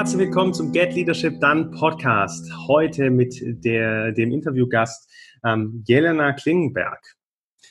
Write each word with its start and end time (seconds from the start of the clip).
herzlich 0.00 0.28
willkommen 0.28 0.54
zum 0.54 0.72
Get 0.72 0.94
Leadership 0.94 1.38
Done 1.40 1.72
Podcast. 1.72 2.50
Heute 2.66 3.10
mit 3.10 3.34
der, 3.62 4.12
dem 4.12 4.32
Interviewgast 4.32 5.12
ähm, 5.44 5.84
Jelena 5.86 6.32
Klingenberg. 6.32 6.98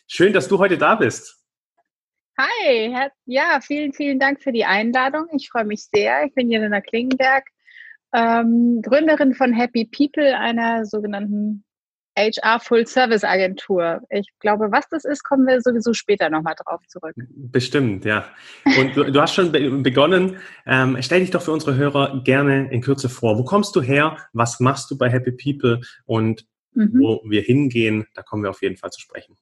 Schön, 0.05 0.31
dass 0.31 0.47
du 0.47 0.59
heute 0.59 0.77
da 0.77 0.93
bist. 0.93 1.43
Hi, 2.37 3.09
ja, 3.25 3.59
vielen, 3.63 3.93
vielen 3.93 4.19
Dank 4.19 4.43
für 4.43 4.51
die 4.51 4.63
Einladung. 4.63 5.25
Ich 5.35 5.49
freue 5.49 5.65
mich 5.65 5.85
sehr. 5.85 6.23
Ich 6.23 6.35
bin 6.35 6.51
Jelena 6.51 6.81
Klingenberg, 6.81 7.47
ähm, 8.13 8.83
Gründerin 8.83 9.33
von 9.33 9.51
Happy 9.51 9.85
People, 9.85 10.37
einer 10.37 10.85
sogenannten 10.85 11.65
HR 12.19 12.59
Full 12.59 12.85
Service 12.85 13.23
Agentur. 13.23 14.01
Ich 14.09 14.27
glaube, 14.39 14.71
was 14.71 14.87
das 14.89 15.05
ist, 15.05 15.23
kommen 15.23 15.47
wir 15.47 15.61
sowieso 15.61 15.93
später 15.93 16.29
nochmal 16.29 16.55
drauf 16.55 16.81
zurück. 16.87 17.15
Bestimmt, 17.15 18.05
ja. 18.05 18.25
Und 18.65 18.95
du, 18.95 19.11
du 19.11 19.21
hast 19.21 19.33
schon 19.33 19.51
be 19.51 19.69
begonnen. 19.69 20.37
Ähm, 20.65 20.97
stell 21.01 21.21
dich 21.21 21.31
doch 21.31 21.41
für 21.41 21.51
unsere 21.51 21.75
Hörer 21.75 22.21
gerne 22.23 22.69
in 22.71 22.81
Kürze 22.81 23.09
vor. 23.09 23.37
Wo 23.37 23.43
kommst 23.43 23.75
du 23.75 23.81
her? 23.81 24.17
Was 24.33 24.59
machst 24.59 24.91
du 24.91 24.97
bei 24.97 25.09
Happy 25.09 25.31
People? 25.31 25.81
Und 26.05 26.45
mhm. 26.73 26.99
wo 26.99 27.21
wir 27.25 27.41
hingehen, 27.41 28.05
da 28.13 28.21
kommen 28.21 28.43
wir 28.43 28.49
auf 28.49 28.61
jeden 28.61 28.77
Fall 28.77 28.91
zu 28.91 28.99
sprechen. 28.99 29.35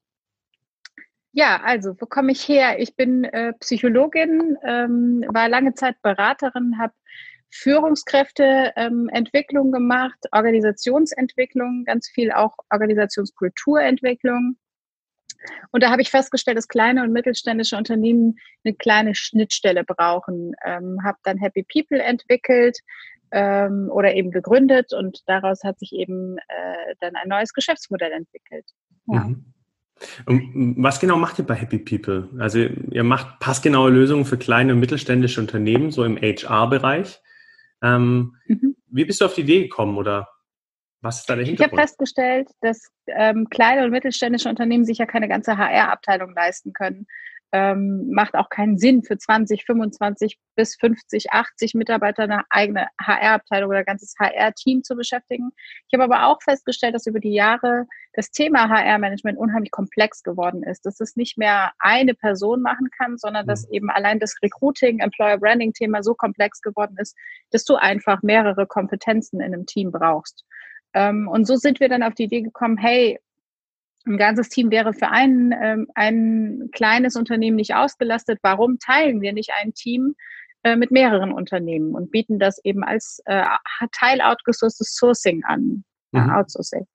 Ja, 1.32 1.60
also, 1.62 1.94
wo 2.00 2.06
komme 2.06 2.32
ich 2.32 2.48
her? 2.48 2.80
Ich 2.80 2.96
bin 2.96 3.24
äh, 3.24 3.52
Psychologin, 3.60 4.56
ähm, 4.64 5.24
war 5.28 5.48
lange 5.48 5.74
Zeit 5.74 6.00
Beraterin, 6.02 6.78
habe 6.78 6.94
Führungskräfteentwicklung 7.50 9.66
ähm, 9.66 9.72
gemacht, 9.72 10.18
Organisationsentwicklung, 10.32 11.84
ganz 11.84 12.08
viel 12.08 12.32
auch 12.32 12.56
Organisationskulturentwicklung. 12.70 14.56
Und 15.70 15.82
da 15.82 15.90
habe 15.90 16.02
ich 16.02 16.10
festgestellt, 16.10 16.58
dass 16.58 16.68
kleine 16.68 17.02
und 17.02 17.12
mittelständische 17.12 17.76
Unternehmen 17.76 18.38
eine 18.64 18.74
kleine 18.74 19.14
Schnittstelle 19.14 19.84
brauchen. 19.84 20.54
Ähm, 20.64 20.98
habe 21.04 21.18
dann 21.22 21.38
Happy 21.38 21.64
People 21.64 22.02
entwickelt 22.02 22.78
ähm, 23.30 23.88
oder 23.90 24.14
eben 24.14 24.30
gegründet 24.30 24.92
und 24.92 25.22
daraus 25.26 25.62
hat 25.64 25.78
sich 25.78 25.92
eben 25.92 26.38
äh, 26.38 26.94
dann 27.00 27.14
ein 27.16 27.28
neues 27.28 27.52
Geschäftsmodell 27.52 28.12
entwickelt. 28.12 28.66
Ja. 29.06 29.24
Mhm. 29.24 29.44
Was 30.26 31.00
genau 31.00 31.16
macht 31.16 31.40
ihr 31.40 31.46
bei 31.46 31.56
Happy 31.56 31.78
People? 31.78 32.28
Also 32.38 32.60
ihr 32.60 33.02
macht 33.02 33.40
passgenaue 33.40 33.90
Lösungen 33.90 34.24
für 34.24 34.38
kleine 34.38 34.72
und 34.72 34.78
mittelständische 34.78 35.40
Unternehmen, 35.40 35.90
so 35.90 36.04
im 36.04 36.16
HR-Bereich. 36.16 37.20
Ähm, 37.82 38.34
mhm. 38.46 38.76
Wie 38.86 39.04
bist 39.04 39.20
du 39.20 39.26
auf 39.26 39.34
die 39.34 39.42
Idee 39.42 39.62
gekommen 39.62 39.96
oder 39.96 40.28
was 41.00 41.20
ist 41.20 41.30
da 41.30 41.36
der 41.36 41.44
Hintergrund? 41.44 41.72
Ich 41.72 41.78
habe 41.78 41.88
festgestellt, 41.88 42.48
dass 42.60 42.90
ähm, 43.06 43.48
kleine 43.50 43.84
und 43.84 43.90
mittelständische 43.90 44.48
Unternehmen 44.48 44.84
sich 44.84 44.98
ja 44.98 45.06
keine 45.06 45.28
ganze 45.28 45.56
HR-Abteilung 45.56 46.34
leisten 46.34 46.72
können 46.72 47.06
ähm, 47.52 48.10
macht 48.10 48.34
auch 48.34 48.50
keinen 48.50 48.76
Sinn 48.78 49.02
für 49.02 49.16
20, 49.16 49.64
25 49.64 50.38
bis 50.54 50.76
50, 50.76 51.32
80 51.32 51.74
Mitarbeiter 51.74 52.24
eine 52.24 52.42
eigene 52.50 52.88
HR-Abteilung 53.00 53.70
oder 53.70 53.78
ein 53.78 53.84
ganzes 53.84 54.14
HR-Team 54.18 54.82
zu 54.82 54.96
beschäftigen. 54.96 55.50
Ich 55.88 55.98
habe 55.98 56.04
aber 56.04 56.26
auch 56.26 56.42
festgestellt, 56.42 56.94
dass 56.94 57.06
über 57.06 57.20
die 57.20 57.32
Jahre 57.32 57.86
das 58.12 58.30
Thema 58.30 58.68
HR-Management 58.68 59.38
unheimlich 59.38 59.70
komplex 59.70 60.22
geworden 60.22 60.62
ist, 60.62 60.84
dass 60.84 61.00
es 61.00 61.16
nicht 61.16 61.38
mehr 61.38 61.72
eine 61.78 62.14
Person 62.14 62.60
machen 62.60 62.88
kann, 62.98 63.16
sondern 63.16 63.46
dass 63.46 63.66
mhm. 63.68 63.74
eben 63.74 63.90
allein 63.90 64.18
das 64.18 64.36
Recruiting, 64.42 64.98
Employer 64.98 65.38
Branding-Thema 65.38 66.02
so 66.02 66.14
komplex 66.14 66.60
geworden 66.60 66.96
ist, 66.98 67.16
dass 67.50 67.64
du 67.64 67.76
einfach 67.76 68.22
mehrere 68.22 68.66
Kompetenzen 68.66 69.40
in 69.40 69.54
einem 69.54 69.66
Team 69.66 69.90
brauchst. 69.90 70.44
Ähm, 70.94 71.28
und 71.28 71.46
so 71.46 71.56
sind 71.56 71.80
wir 71.80 71.88
dann 71.88 72.02
auf 72.02 72.14
die 72.14 72.24
Idee 72.24 72.42
gekommen, 72.42 72.76
hey, 72.76 73.18
ein 74.06 74.16
ganzes 74.16 74.48
Team 74.48 74.70
wäre 74.70 74.92
für 74.92 75.08
ein, 75.08 75.54
ähm, 75.60 75.86
ein 75.94 76.70
kleines 76.72 77.16
Unternehmen 77.16 77.56
nicht 77.56 77.74
ausgelastet. 77.74 78.38
Warum 78.42 78.78
teilen 78.78 79.20
wir 79.20 79.32
nicht 79.32 79.50
ein 79.60 79.74
Team 79.74 80.14
äh, 80.62 80.76
mit 80.76 80.90
mehreren 80.90 81.32
Unternehmen 81.32 81.94
und 81.94 82.10
bieten 82.10 82.38
das 82.38 82.62
eben 82.64 82.84
als 82.84 83.20
äh, 83.26 83.44
Teil 83.92 84.20
outgesourcedes 84.20 84.94
Sourcing 84.94 85.44
an? 85.44 85.84
Mhm. 86.12 86.30
Outsourcing. 86.30 86.86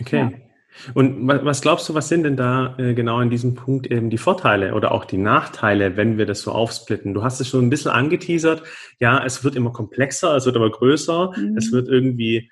Okay. 0.00 0.30
Ja. 0.32 0.48
Und 0.94 1.26
was 1.26 1.62
glaubst 1.62 1.88
du, 1.88 1.94
was 1.94 2.08
sind 2.08 2.22
denn 2.22 2.36
da 2.36 2.76
äh, 2.78 2.94
genau 2.94 3.20
in 3.20 3.30
diesem 3.30 3.54
Punkt 3.54 3.86
eben 3.88 4.10
die 4.10 4.18
Vorteile 4.18 4.74
oder 4.74 4.92
auch 4.92 5.06
die 5.06 5.16
Nachteile, 5.16 5.96
wenn 5.96 6.18
wir 6.18 6.26
das 6.26 6.42
so 6.42 6.52
aufsplitten? 6.52 7.14
Du 7.14 7.24
hast 7.24 7.40
es 7.40 7.48
schon 7.48 7.66
ein 7.66 7.70
bisschen 7.70 7.90
angeteasert. 7.90 8.62
Ja, 9.00 9.24
es 9.24 9.42
wird 9.42 9.56
immer 9.56 9.72
komplexer, 9.72 10.36
es 10.36 10.46
wird 10.46 10.56
aber 10.56 10.70
größer, 10.70 11.32
mhm. 11.36 11.56
es 11.56 11.72
wird 11.72 11.88
irgendwie 11.88 12.50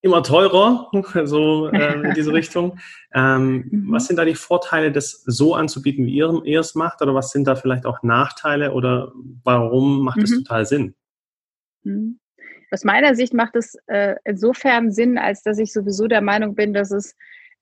immer 0.00 0.22
teurer, 0.22 0.90
so 1.24 1.68
äh, 1.68 1.94
in 2.08 2.14
diese 2.14 2.32
Richtung. 2.34 2.78
Ähm, 3.12 3.68
mhm. 3.70 3.92
Was 3.92 4.06
sind 4.06 4.16
da 4.16 4.24
die 4.24 4.34
Vorteile, 4.34 4.92
das 4.92 5.22
so 5.26 5.54
anzubieten, 5.54 6.06
wie 6.06 6.14
ihr, 6.14 6.40
ihr, 6.44 6.60
es 6.60 6.74
macht? 6.74 7.02
Oder 7.02 7.14
was 7.14 7.30
sind 7.30 7.46
da 7.46 7.56
vielleicht 7.56 7.86
auch 7.86 8.02
Nachteile? 8.02 8.72
Oder 8.72 9.12
warum 9.44 10.04
macht 10.04 10.22
es 10.22 10.30
mhm. 10.30 10.44
total 10.44 10.66
Sinn? 10.66 10.94
Mhm. 11.82 12.18
Aus 12.70 12.84
meiner 12.84 13.14
Sicht 13.14 13.32
macht 13.32 13.56
es 13.56 13.76
äh, 13.86 14.16
insofern 14.24 14.92
Sinn, 14.92 15.16
als 15.16 15.42
dass 15.42 15.58
ich 15.58 15.72
sowieso 15.72 16.06
der 16.06 16.20
Meinung 16.20 16.54
bin, 16.54 16.74
dass 16.74 16.90
es 16.90 17.16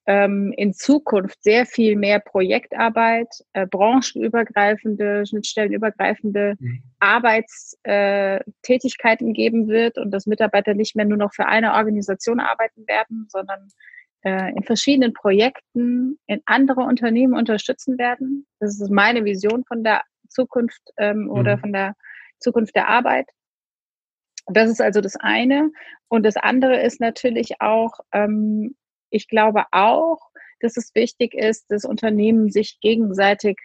ähm, 0.06 0.54
in 0.56 0.72
Zukunft 0.72 1.42
sehr 1.42 1.66
viel 1.66 1.96
mehr 1.96 2.20
Projektarbeit, 2.20 3.26
äh, 3.52 3.66
branchenübergreifende, 3.66 5.26
schnittstellenübergreifende 5.26 6.54
mhm. 6.58 6.82
Arbeitstätigkeiten 7.00 9.30
äh, 9.30 9.32
geben 9.32 9.66
wird 9.68 9.98
und 9.98 10.12
dass 10.12 10.26
Mitarbeiter 10.26 10.74
nicht 10.74 10.94
mehr 10.94 11.06
nur 11.06 11.18
noch 11.18 11.34
für 11.34 11.46
eine 11.46 11.74
Organisation 11.74 12.38
arbeiten 12.38 12.86
werden, 12.86 13.26
sondern 13.28 13.66
äh, 14.22 14.52
in 14.54 14.62
verschiedenen 14.62 15.12
Projekten 15.12 16.20
in 16.26 16.40
andere 16.46 16.82
Unternehmen 16.82 17.34
unterstützen 17.34 17.98
werden. 17.98 18.46
Das 18.60 18.80
ist 18.80 18.90
meine 18.90 19.24
Vision 19.24 19.64
von 19.64 19.82
der 19.82 20.02
Zukunft 20.28 20.82
ähm, 20.98 21.28
oder 21.30 21.56
mhm. 21.56 21.60
von 21.60 21.72
der 21.72 21.94
Zukunft 22.38 22.76
der 22.76 22.86
Arbeit. 22.88 23.28
Das 24.46 24.70
ist 24.70 24.80
also 24.80 25.00
das 25.00 25.16
eine. 25.16 25.72
Und 26.08 26.24
das 26.24 26.36
andere 26.36 26.80
ist 26.80 27.00
natürlich 27.00 27.60
auch, 27.60 27.98
ähm, 28.12 28.76
ich 29.10 29.28
glaube 29.28 29.64
auch, 29.72 30.18
dass 30.60 30.76
es 30.76 30.94
wichtig 30.94 31.34
ist, 31.34 31.70
dass 31.70 31.84
Unternehmen 31.84 32.50
sich 32.50 32.78
gegenseitig 32.80 33.58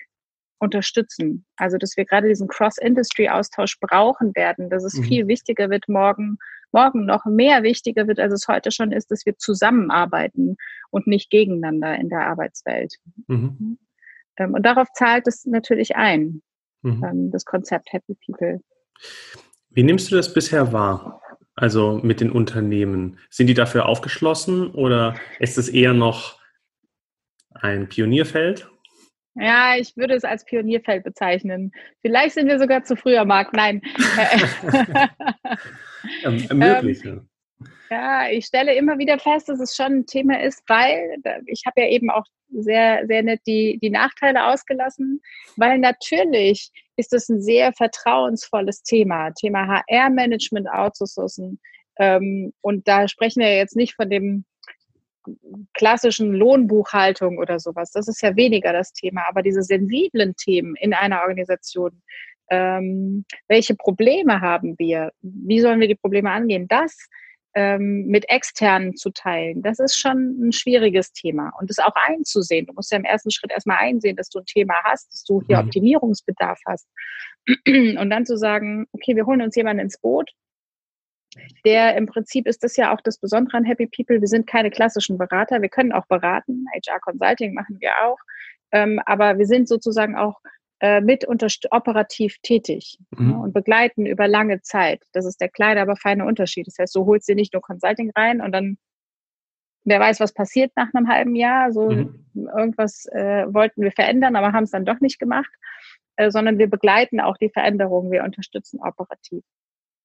unterstützen. 0.60 1.46
Also, 1.58 1.78
dass 1.78 1.98
wir 1.98 2.06
gerade 2.06 2.28
diesen 2.28 2.48
Cross-Industry-Austausch 2.48 3.80
brauchen 3.80 4.36
werden, 4.36 4.70
dass 4.70 4.84
es 4.84 4.96
mhm. 4.96 5.04
viel 5.04 5.28
wichtiger 5.28 5.70
wird 5.70 5.90
morgen, 5.90 6.38
morgen 6.72 7.06
noch 7.06 7.26
mehr 7.26 7.64
wichtiger 7.64 8.08
wird, 8.08 8.20
als 8.20 8.34
es 8.34 8.48
heute 8.48 8.72
schon 8.72 8.92
ist, 8.92 9.10
dass 9.10 9.26
wir 9.26 9.38
zusammenarbeiten 9.38 10.58
und 10.92 11.08
nicht 11.08 11.30
gegeneinander 11.32 11.96
in 11.96 12.10
der 12.10 12.28
Arbeitswelt. 12.28 12.96
Mhm. 13.28 13.80
Ähm, 14.38 14.54
und 14.54 14.64
darauf 14.64 14.88
zahlt 14.94 15.28
es 15.28 15.46
natürlich 15.46 15.96
ein, 15.96 16.44
mhm. 16.84 17.04
Ähm, 17.04 17.32
das 17.32 17.46
Konzept 17.46 17.92
Happy 17.92 18.16
People. 18.26 18.62
Wie 19.72 19.84
nimmst 19.84 20.12
du 20.12 20.16
das 20.16 20.32
bisher 20.32 20.72
wahr? 20.72 21.22
Also 21.62 22.00
mit 22.02 22.22
den 22.22 22.32
Unternehmen. 22.32 23.20
Sind 23.30 23.46
die 23.46 23.54
dafür 23.54 23.86
aufgeschlossen 23.86 24.72
oder 24.72 25.14
ist 25.38 25.60
es 25.60 25.70
eher 25.70 25.94
noch 25.94 26.40
ein 27.54 27.88
Pionierfeld? 27.88 28.68
Ja, 29.36 29.76
ich 29.78 29.96
würde 29.96 30.16
es 30.16 30.24
als 30.24 30.44
Pionierfeld 30.44 31.04
bezeichnen. 31.04 31.72
Vielleicht 32.02 32.34
sind 32.34 32.48
wir 32.48 32.58
sogar 32.58 32.84
zu 32.84 32.96
früh 32.96 33.16
am 33.16 33.28
Markt. 33.28 33.54
Nein. 33.54 33.84
ähm, 36.24 36.48
möglich, 36.58 37.06
ähm, 37.06 37.30
ja. 37.92 38.30
ich 38.30 38.46
stelle 38.46 38.74
immer 38.76 38.98
wieder 38.98 39.20
fest, 39.20 39.50
dass 39.50 39.60
es 39.60 39.76
schon 39.76 39.94
ein 39.94 40.06
Thema 40.06 40.42
ist, 40.42 40.64
weil 40.68 41.18
ich 41.46 41.64
habe 41.66 41.82
ja 41.82 41.88
eben 41.88 42.10
auch 42.10 42.26
sehr, 42.50 43.06
sehr 43.08 43.24
nett 43.24 43.42
die, 43.46 43.80
die 43.82 43.90
Nachteile 43.90 44.48
ausgelassen, 44.48 45.22
weil 45.58 45.78
natürlich 45.78 46.72
ist 46.96 47.14
es 47.14 47.30
ein 47.30 47.42
sehr 47.42 47.74
vertrauensvolles 47.74 48.84
Thema, 48.84 49.32
Thema 49.32 49.68
HR-Management 49.68 50.70
outsourcen. 50.70 51.60
Ähm, 51.98 52.54
und 52.62 52.88
da 52.88 53.08
sprechen 53.08 53.42
wir 53.42 53.56
jetzt 53.56 53.76
nicht 53.76 53.96
von 53.96 54.10
dem 54.10 54.46
klassischen 55.74 56.34
Lohnbuchhaltung 56.34 57.38
oder 57.38 57.60
sowas. 57.60 57.92
Das 57.92 58.08
ist 58.08 58.22
ja 58.22 58.36
weniger 58.36 58.74
das 58.74 58.92
Thema, 58.94 59.24
aber 59.30 59.44
diese 59.44 59.62
sensiblen 59.62 60.36
Themen 60.36 60.76
in 60.76 60.94
einer 60.94 61.22
Organisation, 61.22 62.02
ähm, 62.50 63.26
welche 63.48 63.76
Probleme 63.76 64.42
haben 64.42 64.78
wir? 64.78 65.12
Wie 65.22 65.62
sollen 65.62 65.80
wir 65.80 65.88
die 65.88 65.96
Probleme 65.96 66.32
angehen? 66.32 66.68
Das 66.68 67.08
ähm, 67.54 68.06
mit 68.08 68.30
externen 68.30 68.96
zu 68.96 69.10
teilen, 69.12 69.62
das 69.62 69.80
ist 69.80 69.98
schon 69.98 70.48
ein 70.48 70.52
schwieriges 70.52 71.12
Thema. 71.12 71.52
Und 71.60 71.70
das 71.70 71.80
auch 71.80 71.96
einzusehen. 71.96 72.66
Du 72.66 72.74
musst 72.74 72.92
ja 72.92 72.98
im 72.98 73.04
ersten 73.04 73.32
Schritt 73.32 73.52
erstmal 73.52 73.78
einsehen, 73.78 74.16
dass 74.16 74.30
du 74.30 74.40
ein 74.40 74.46
Thema 74.46 74.76
hast, 74.84 75.12
dass 75.12 75.24
du 75.24 75.42
hier 75.48 75.62
mhm. 75.62 75.68
Optimierungsbedarf 75.68 76.60
hast. 76.66 76.88
Und 77.68 78.10
dann 78.10 78.26
zu 78.26 78.38
sagen, 78.38 78.88
okay, 78.94 79.16
wir 79.16 79.26
holen 79.26 79.42
uns 79.42 79.56
jemanden 79.56 79.84
ins 79.84 80.00
Boot, 80.00 80.30
der 81.66 81.96
im 81.96 82.08
Prinzip 82.08 82.48
ist 82.48 82.64
das 82.64 82.76
ja 82.76 82.94
auch 82.94 83.02
das 83.02 83.18
Besondere 83.18 83.58
an 83.58 83.64
Happy 83.64 83.88
People. 83.88 84.20
Wir 84.20 84.28
sind 84.28 84.48
keine 84.48 84.70
klassischen 84.70 85.18
Berater. 85.18 85.62
Wir 85.62 85.70
können 85.70 85.94
auch 85.94 86.06
beraten. 86.08 86.66
HR 86.74 87.00
Consulting 87.00 87.54
machen 87.54 87.78
wir 87.80 87.92
auch. 88.04 88.18
Ähm, 88.72 89.02
aber 89.06 89.38
wir 89.38 89.46
sind 89.46 89.68
sozusagen 89.68 90.16
auch 90.16 90.40
äh, 90.82 91.00
mit 91.00 91.28
operativ 91.70 92.38
tätig 92.42 92.98
mhm. 93.12 93.32
ja, 93.32 93.38
und 93.38 93.54
begleiten 93.54 94.06
über 94.06 94.28
lange 94.28 94.62
Zeit. 94.62 95.04
Das 95.14 95.26
ist 95.26 95.40
der 95.40 95.50
kleine, 95.50 95.82
aber 95.82 95.96
feine 95.96 96.26
Unterschied. 96.26 96.68
Das 96.68 96.78
heißt, 96.80 96.96
du 96.96 97.06
holst 97.06 97.30
dir 97.30 97.36
nicht 97.36 97.54
nur 97.54 97.62
Consulting 97.62 98.12
rein 98.16 98.42
und 98.42 98.52
dann 98.52 98.78
wer 99.84 100.00
weiß, 100.00 100.20
was 100.20 100.34
passiert 100.34 100.72
nach 100.76 100.94
einem 100.94 101.08
halben 101.08 101.36
Jahr. 101.36 101.72
So 101.72 101.90
mhm. 101.92 102.26
irgendwas 102.34 103.06
äh, 103.12 103.46
wollten 103.54 103.82
wir 103.82 103.92
verändern, 103.92 104.36
aber 104.36 104.54
haben 104.54 104.64
es 104.64 104.72
dann 104.72 104.86
doch 104.86 105.00
nicht 105.02 105.20
gemacht, 105.20 105.52
äh, 106.16 106.32
sondern 106.32 106.58
wir 106.58 106.68
begleiten 106.68 107.20
auch 107.20 107.38
die 107.38 107.50
Veränderungen, 107.50 108.12
wir 108.12 108.24
unterstützen 108.24 108.80
operativ. 108.82 109.44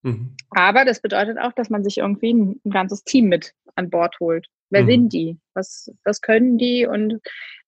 Mhm. 0.03 0.35
Aber 0.51 0.85
das 0.85 1.01
bedeutet 1.01 1.37
auch, 1.39 1.53
dass 1.53 1.69
man 1.69 1.83
sich 1.83 1.97
irgendwie 1.97 2.33
ein, 2.33 2.61
ein 2.63 2.71
ganzes 2.71 3.03
Team 3.03 3.29
mit 3.29 3.53
an 3.75 3.89
Bord 3.89 4.19
holt. 4.19 4.47
Wer 4.69 4.83
mhm. 4.83 4.87
sind 4.87 5.13
die? 5.13 5.37
Was, 5.53 5.91
was 6.03 6.21
können 6.21 6.57
die? 6.57 6.85
Und 6.85 7.21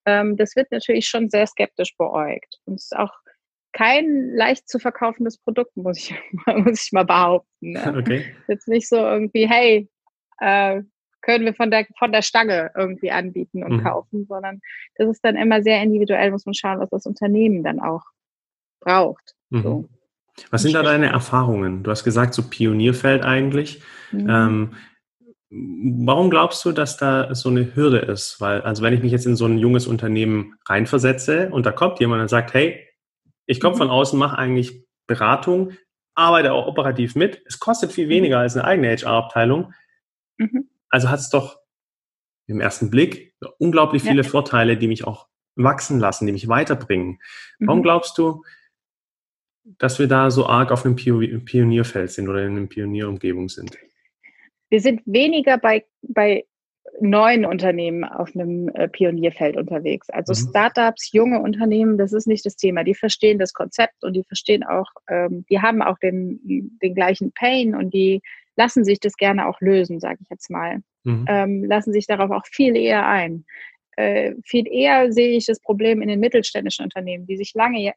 ähm, 0.06 0.38
das 0.38 0.56
wird 0.56 0.72
natürlich 0.72 1.08
schon 1.08 1.30
sehr 1.30 1.48
skeptisch 1.48 1.96
beäugt. 1.98 2.60
Und 2.66 2.76
es 2.76 2.86
ist 2.86 2.98
auch 2.98 3.14
kein 3.72 4.32
leicht 4.34 4.68
zu 4.68 4.80
verkaufendes 4.80 5.38
Produkt, 5.38 5.76
muss 5.78 5.98
ich, 5.98 6.16
muss 6.46 6.86
ich 6.86 6.92
mal 6.92 7.06
behaupten. 7.06 7.72
Ne? 7.74 7.96
Okay. 7.98 8.36
Jetzt 8.48 8.68
nicht 8.68 8.88
so 8.90 8.98
irgendwie, 8.98 9.48
hey, 9.48 9.90
äh, 10.40 10.82
können 11.22 11.46
wir 11.46 11.54
von 11.54 11.70
der, 11.70 11.86
von 11.98 12.12
der 12.12 12.22
Stange 12.22 12.72
irgendwie 12.76 13.12
anbieten 13.12 13.64
und 13.64 13.78
mhm. 13.78 13.84
kaufen, 13.84 14.26
sondern 14.26 14.62
das 14.96 15.10
ist 15.10 15.24
dann 15.24 15.36
immer 15.36 15.62
sehr 15.62 15.82
individuell, 15.84 16.32
muss 16.32 16.46
man 16.46 16.54
schauen, 16.54 16.80
was 16.80 16.90
das 16.90 17.06
Unternehmen 17.06 17.64
dann 17.64 17.80
auch 17.80 18.04
braucht. 18.80 19.36
Mhm. 19.50 19.62
So. 19.62 19.90
Was 20.52 20.62
sind 20.62 20.74
da 20.74 20.84
deine 20.84 21.08
Erfahrungen? 21.08 21.84
Du 21.84 21.92
hast 21.92 22.06
gesagt, 22.06 22.34
so 22.34 22.44
Pionierfeld 22.44 23.24
eigentlich. 23.24 23.82
Mhm. 24.12 24.30
Ähm, 24.30 24.74
warum 25.52 26.30
glaubst 26.30 26.64
du, 26.64 26.72
dass 26.72 26.98
da 26.98 27.34
so 27.34 27.50
eine 27.50 27.76
Hürde 27.76 28.00
ist? 28.00 28.40
Weil, 28.40 28.62
also 28.62 28.84
wenn 28.84 28.94
ich 28.94 29.02
mich 29.02 29.12
jetzt 29.12 29.26
in 29.26 29.36
so 29.36 29.46
ein 29.46 29.58
junges 29.58 29.88
Unternehmen 29.88 30.56
reinversetze 30.68 31.50
und 31.50 31.66
da 31.66 31.72
kommt 31.72 32.00
jemand 32.00 32.22
und 32.22 32.28
sagt, 32.28 32.54
hey, 32.54 32.88
ich 33.46 33.60
komme 33.60 33.76
mhm. 33.76 33.80
von 33.80 33.90
außen, 33.90 34.20
mache 34.20 34.38
eigentlich 34.38 34.86
Beratung, 35.08 35.72
arbeite 36.14 36.54
auch 36.54 36.68
operativ 36.68 37.16
mit. 37.16 37.42
Es 37.46 37.60
kostet 37.60 37.92
viel 37.92 38.06
mhm. 38.06 38.12
weniger 38.12 38.40
als 38.40 38.56
eine 38.56 38.66
eigene 38.66 38.96
HR-Abteilung. 38.96 39.74
Mhm. 40.38 40.70
Also 40.90 41.10
hat 41.10 41.20
es 41.20 41.30
doch 41.30 41.60
im 42.48 42.62
ersten 42.62 42.90
Blick 42.90 43.36
unglaublich 43.58 44.04
viele 44.04 44.24
ja. 44.24 44.30
Vorteile, 44.30 44.78
die 44.78 44.88
mich 44.88 45.06
auch 45.06 45.28
wachsen 45.56 46.00
lassen, 46.00 46.26
die 46.26 46.32
mich 46.32 46.48
weiterbringen. 46.48 47.20
Warum 47.60 47.80
mhm. 47.80 47.84
glaubst 47.84 48.18
du, 48.18 48.44
dass 49.64 50.00
wir 50.00 50.08
da 50.08 50.32
so 50.32 50.48
arg 50.48 50.72
auf 50.72 50.86
einem 50.86 50.96
Pionierfeld 50.96 52.12
sind 52.12 52.28
oder 52.28 52.44
in 52.46 52.58
einer 52.58 52.68
Pionierumgebung 52.68 53.50
sind? 53.50 53.78
Wir 54.70 54.82
sind 54.82 55.02
weniger 55.06 55.58
bei, 55.58 55.86
bei 56.02 56.46
neuen 57.02 57.46
Unternehmen 57.46 58.04
auf 58.04 58.36
einem 58.36 58.70
äh, 58.70 58.88
Pionierfeld 58.88 59.58
unterwegs. 59.58 60.10
Also 60.10 60.34
mhm. 60.34 60.50
Startups, 60.50 61.12
junge 61.12 61.40
Unternehmen, 61.40 61.98
das 61.98 62.14
ist 62.14 62.28
nicht 62.28 62.46
das 62.46 62.56
Thema. 62.56 62.84
Die 62.84 62.96
verstehen 62.96 63.40
das 63.40 63.54
Konzept 63.54 64.04
und 64.04 64.14
die 64.14 64.24
verstehen 64.24 64.64
auch, 64.64 64.88
ähm, 65.10 65.46
die 65.50 65.62
haben 65.62 65.82
auch 65.82 65.98
den, 66.00 66.40
den 66.82 66.96
gleichen 66.96 67.32
Pain 67.32 67.76
und 67.76 67.94
die 67.94 68.22
lassen 68.56 68.84
sich 68.84 69.00
das 69.00 69.16
gerne 69.16 69.48
auch 69.48 69.60
lösen, 69.62 70.00
sage 70.00 70.20
ich 70.22 70.30
jetzt 70.30 70.50
mal. 70.50 70.82
Mhm. 71.04 71.26
Ähm, 71.28 71.64
lassen 71.64 71.94
sich 71.94 72.08
darauf 72.08 72.32
auch 72.32 72.46
viel 72.46 72.76
eher 72.76 73.08
ein. 73.08 73.46
Äh, 73.96 74.34
viel 74.46 74.68
eher 74.68 75.12
sehe 75.12 75.38
ich 75.38 75.46
das 75.46 75.62
Problem 75.62 76.02
in 76.02 76.10
den 76.10 76.20
mittelständischen 76.20 76.84
Unternehmen, 76.84 77.26
die 77.26 77.38
sich 77.38 77.54
lange, 77.54 77.94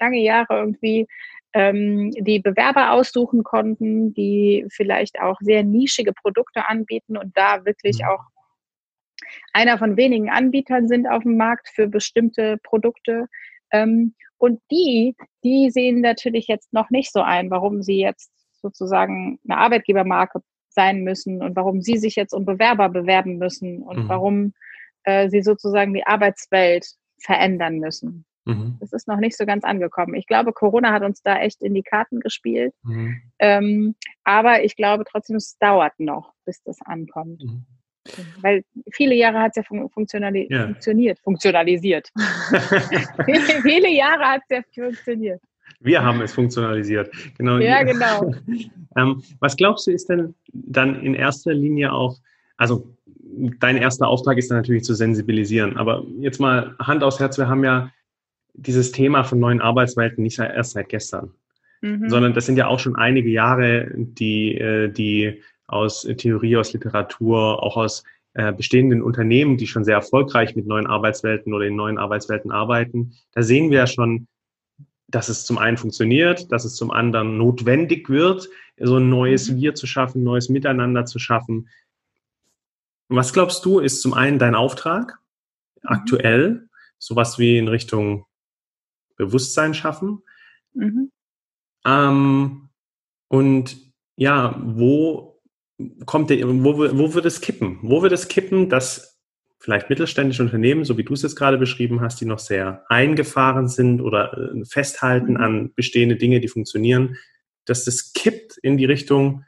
lange 0.00 0.20
Jahre 0.20 0.58
irgendwie 0.58 1.06
ähm, 1.52 2.10
die 2.12 2.38
Bewerber 2.38 2.92
aussuchen 2.92 3.42
konnten, 3.42 4.14
die 4.14 4.66
vielleicht 4.70 5.20
auch 5.20 5.36
sehr 5.40 5.64
nischige 5.64 6.12
Produkte 6.12 6.68
anbieten 6.68 7.16
und 7.16 7.36
da 7.36 7.64
wirklich 7.64 7.98
mhm. 8.00 8.08
auch 8.08 8.24
einer 9.52 9.78
von 9.78 9.96
wenigen 9.96 10.30
Anbietern 10.30 10.88
sind 10.88 11.06
auf 11.06 11.22
dem 11.22 11.36
Markt 11.36 11.68
für 11.68 11.86
bestimmte 11.86 12.58
Produkte. 12.62 13.26
Ähm, 13.72 14.14
und 14.38 14.60
die, 14.70 15.16
die 15.44 15.70
sehen 15.70 16.00
natürlich 16.00 16.46
jetzt 16.46 16.72
noch 16.72 16.90
nicht 16.90 17.12
so 17.12 17.20
ein, 17.20 17.50
warum 17.50 17.82
sie 17.82 18.00
jetzt 18.00 18.30
sozusagen 18.62 19.38
eine 19.46 19.58
Arbeitgebermarke 19.58 20.40
sein 20.68 21.02
müssen 21.02 21.42
und 21.42 21.56
warum 21.56 21.82
sie 21.82 21.98
sich 21.98 22.16
jetzt 22.16 22.32
um 22.32 22.44
Bewerber 22.44 22.88
bewerben 22.88 23.38
müssen 23.38 23.82
und 23.82 24.04
mhm. 24.04 24.08
warum 24.08 24.54
äh, 25.04 25.28
sie 25.28 25.42
sozusagen 25.42 25.92
die 25.94 26.06
Arbeitswelt 26.06 26.86
verändern 27.18 27.78
müssen. 27.78 28.24
Mhm. 28.50 28.76
Das 28.80 28.92
ist 28.92 29.08
noch 29.08 29.18
nicht 29.18 29.36
so 29.36 29.46
ganz 29.46 29.64
angekommen. 29.64 30.14
Ich 30.14 30.26
glaube, 30.26 30.52
Corona 30.52 30.92
hat 30.92 31.02
uns 31.02 31.22
da 31.22 31.38
echt 31.38 31.62
in 31.62 31.74
die 31.74 31.82
Karten 31.82 32.20
gespielt. 32.20 32.74
Mhm. 32.82 33.22
Ähm, 33.38 33.94
aber 34.24 34.64
ich 34.64 34.76
glaube 34.76 35.04
trotzdem, 35.10 35.36
es 35.36 35.56
dauert 35.58 35.98
noch, 35.98 36.32
bis 36.44 36.62
das 36.62 36.78
ankommt. 36.82 37.42
Mhm. 37.44 37.64
Weil 38.40 38.64
viele 38.92 39.14
Jahre 39.14 39.40
hat 39.40 39.50
es 39.50 39.56
ja, 39.56 39.62
fun 39.62 39.88
funktionali 39.90 40.48
ja. 40.50 40.64
funktioniert, 40.64 41.18
funktionalisiert. 41.20 42.10
viele, 43.62 43.90
Jahre 43.90 44.24
hat 44.24 44.42
es 44.48 44.56
ja 44.56 44.84
funktioniert. 44.84 45.40
Wir 45.80 46.02
haben 46.02 46.20
es 46.20 46.32
funktionalisiert. 46.32 47.10
Genau. 47.38 47.58
Ja, 47.58 47.82
genau. 47.82 48.34
ähm, 48.96 49.22
was 49.38 49.56
glaubst 49.56 49.86
du, 49.86 49.92
ist 49.92 50.08
denn 50.08 50.34
dann 50.52 51.00
in 51.02 51.14
erster 51.14 51.52
Linie 51.52 51.92
auch, 51.92 52.18
also 52.56 52.96
dein 53.60 53.76
erster 53.76 54.08
Auftrag 54.08 54.38
ist 54.38 54.50
dann 54.50 54.58
natürlich 54.58 54.84
zu 54.84 54.94
sensibilisieren, 54.94 55.76
aber 55.76 56.04
jetzt 56.18 56.40
mal 56.40 56.74
Hand 56.78 57.02
aufs 57.02 57.20
Herz, 57.20 57.38
wir 57.38 57.48
haben 57.48 57.64
ja 57.64 57.90
dieses 58.54 58.92
Thema 58.92 59.24
von 59.24 59.38
neuen 59.38 59.60
Arbeitswelten 59.60 60.22
nicht 60.22 60.38
erst 60.38 60.72
seit 60.72 60.88
gestern, 60.88 61.32
mhm. 61.80 62.08
sondern 62.08 62.34
das 62.34 62.46
sind 62.46 62.56
ja 62.56 62.66
auch 62.66 62.78
schon 62.78 62.96
einige 62.96 63.30
Jahre, 63.30 63.90
die, 63.94 64.56
äh, 64.56 64.88
die 64.88 65.42
aus 65.66 66.02
Theorie, 66.02 66.56
aus 66.56 66.72
Literatur, 66.72 67.62
auch 67.62 67.76
aus 67.76 68.04
äh, 68.34 68.52
bestehenden 68.52 69.02
Unternehmen, 69.02 69.56
die 69.56 69.66
schon 69.66 69.84
sehr 69.84 69.96
erfolgreich 69.96 70.54
mit 70.56 70.66
neuen 70.66 70.86
Arbeitswelten 70.86 71.52
oder 71.52 71.66
in 71.66 71.76
neuen 71.76 71.98
Arbeitswelten 71.98 72.52
arbeiten. 72.52 73.14
Da 73.32 73.42
sehen 73.42 73.70
wir 73.70 73.78
ja 73.78 73.86
schon, 73.86 74.28
dass 75.08 75.28
es 75.28 75.44
zum 75.44 75.58
einen 75.58 75.76
funktioniert, 75.76 76.52
dass 76.52 76.64
es 76.64 76.76
zum 76.76 76.90
anderen 76.90 77.36
notwendig 77.38 78.08
wird, 78.08 78.48
so 78.78 78.98
ein 78.98 79.10
neues 79.10 79.50
mhm. 79.50 79.56
Wir 79.56 79.74
zu 79.74 79.86
schaffen, 79.86 80.22
neues 80.22 80.48
Miteinander 80.48 81.04
zu 81.06 81.18
schaffen. 81.18 81.68
Was 83.08 83.32
glaubst 83.32 83.64
du, 83.64 83.80
ist 83.80 84.02
zum 84.02 84.14
einen 84.14 84.38
dein 84.38 84.54
Auftrag 84.54 85.18
mhm. 85.82 85.88
aktuell, 85.88 86.68
sowas 86.98 87.38
wie 87.38 87.58
in 87.58 87.68
Richtung 87.68 88.26
Bewusstsein 89.26 89.74
schaffen? 89.74 90.22
Mhm. 90.74 91.10
Ähm, 91.84 92.68
und 93.28 93.76
ja, 94.16 94.60
wo 94.64 95.40
kommt 96.04 96.30
der, 96.30 96.46
wo, 96.46 96.78
wo 96.78 97.14
wird 97.14 97.24
es 97.26 97.40
kippen? 97.40 97.78
Wo 97.82 98.02
wird 98.02 98.12
es 98.12 98.28
kippen, 98.28 98.68
dass 98.68 99.18
vielleicht 99.58 99.90
mittelständische 99.90 100.42
Unternehmen, 100.42 100.84
so 100.84 100.96
wie 100.96 101.04
du 101.04 101.12
es 101.12 101.22
jetzt 101.22 101.36
gerade 101.36 101.58
beschrieben 101.58 102.00
hast, 102.00 102.20
die 102.20 102.24
noch 102.24 102.38
sehr 102.38 102.84
eingefahren 102.88 103.68
sind 103.68 104.00
oder 104.00 104.36
äh, 104.36 104.64
festhalten 104.64 105.34
mhm. 105.34 105.40
an 105.40 105.74
bestehende 105.74 106.16
Dinge, 106.16 106.40
die 106.40 106.48
funktionieren, 106.48 107.16
dass 107.66 107.84
das 107.84 108.12
kippt 108.12 108.56
in 108.58 108.78
die 108.78 108.86
Richtung, 108.86 109.44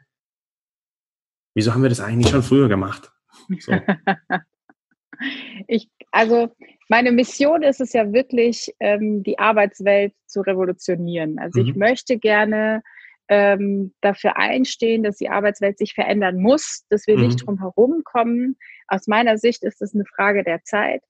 wieso 1.55 1.73
haben 1.73 1.81
wir 1.81 1.89
das 1.89 1.99
eigentlich 1.99 2.31
schon 2.31 2.43
früher 2.43 2.69
gemacht? 2.69 3.11
So. 3.59 3.73
ich, 5.67 5.89
also 6.11 6.55
meine 6.89 7.11
Mission 7.11 7.63
ist 7.63 7.81
es 7.81 7.93
ja 7.93 8.11
wirklich, 8.11 8.73
ähm, 8.79 9.23
die 9.23 9.39
Arbeitswelt 9.39 10.13
zu 10.25 10.41
revolutionieren. 10.41 11.39
Also 11.39 11.61
mhm. 11.61 11.67
ich 11.67 11.75
möchte 11.75 12.17
gerne 12.17 12.81
ähm, 13.29 13.93
dafür 14.01 14.37
einstehen, 14.37 15.03
dass 15.03 15.17
die 15.17 15.29
Arbeitswelt 15.29 15.77
sich 15.77 15.93
verändern 15.93 16.37
muss, 16.37 16.85
dass 16.89 17.07
wir 17.07 17.17
mhm. 17.17 17.27
nicht 17.27 17.45
drum 17.45 17.59
herum 17.59 18.01
kommen. 18.03 18.57
Aus 18.87 19.07
meiner 19.07 19.37
Sicht 19.37 19.63
ist 19.63 19.81
es 19.81 19.93
eine 19.93 20.05
Frage 20.05 20.43
der 20.43 20.63
Zeit. 20.63 21.01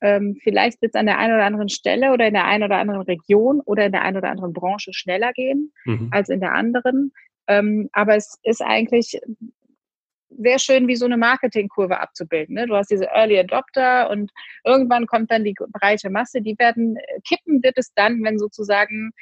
Ähm, 0.00 0.36
vielleicht 0.42 0.82
wird 0.82 0.94
es 0.94 1.00
an 1.00 1.06
der 1.06 1.18
einen 1.18 1.34
oder 1.34 1.44
anderen 1.44 1.70
Stelle 1.70 2.12
oder 2.12 2.26
in 2.26 2.34
der 2.34 2.44
einen 2.44 2.64
oder 2.64 2.76
anderen 2.76 3.02
Region 3.02 3.60
oder 3.64 3.86
in 3.86 3.92
der 3.92 4.02
einen 4.02 4.18
oder 4.18 4.30
anderen 4.30 4.52
Branche 4.52 4.92
schneller 4.92 5.32
gehen 5.32 5.72
mhm. 5.86 6.08
als 6.10 6.28
in 6.28 6.40
der 6.40 6.52
anderen. 6.52 7.12
Ähm, 7.46 7.88
aber 7.92 8.16
es 8.16 8.38
ist 8.42 8.62
eigentlich 8.62 9.18
sehr 10.38 10.58
schön, 10.58 10.88
wie 10.88 10.96
so 10.96 11.04
eine 11.04 11.16
Marketingkurve 11.16 12.00
abzubilden. 12.00 12.54
Ne? 12.54 12.66
Du 12.66 12.74
hast 12.74 12.90
diese 12.90 13.06
Early 13.06 13.38
Adopter 13.38 14.10
und 14.10 14.30
irgendwann 14.64 15.06
kommt 15.06 15.30
dann 15.30 15.44
die 15.44 15.54
breite 15.72 16.10
Masse. 16.10 16.40
Die 16.40 16.58
werden 16.58 16.96
äh, 16.96 17.20
kippen, 17.26 17.62
wird 17.62 17.78
es 17.78 17.92
dann, 17.94 18.22
wenn 18.22 18.38
sozusagen 18.38 19.12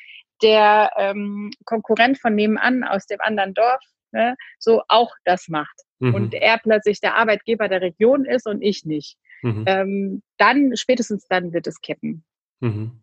der 0.42 0.90
ähm, 0.96 1.50
Konkurrent 1.64 2.18
von 2.18 2.34
nebenan 2.34 2.84
aus 2.84 3.06
dem 3.06 3.20
anderen 3.20 3.54
Dorf 3.54 3.80
ne, 4.12 4.36
so 4.58 4.82
auch 4.88 5.12
das 5.24 5.48
macht. 5.48 5.80
Mhm. 5.98 6.14
Und 6.14 6.34
er 6.34 6.58
plötzlich 6.58 7.00
der 7.00 7.16
Arbeitgeber 7.16 7.68
der 7.68 7.80
Region 7.80 8.24
ist 8.24 8.46
und 8.46 8.62
ich 8.62 8.84
nicht. 8.84 9.16
Mhm. 9.42 9.64
Ähm, 9.66 10.22
dann, 10.36 10.76
spätestens 10.76 11.26
dann 11.28 11.52
wird 11.52 11.66
es 11.66 11.80
kippen. 11.80 12.24
Mhm. 12.60 13.00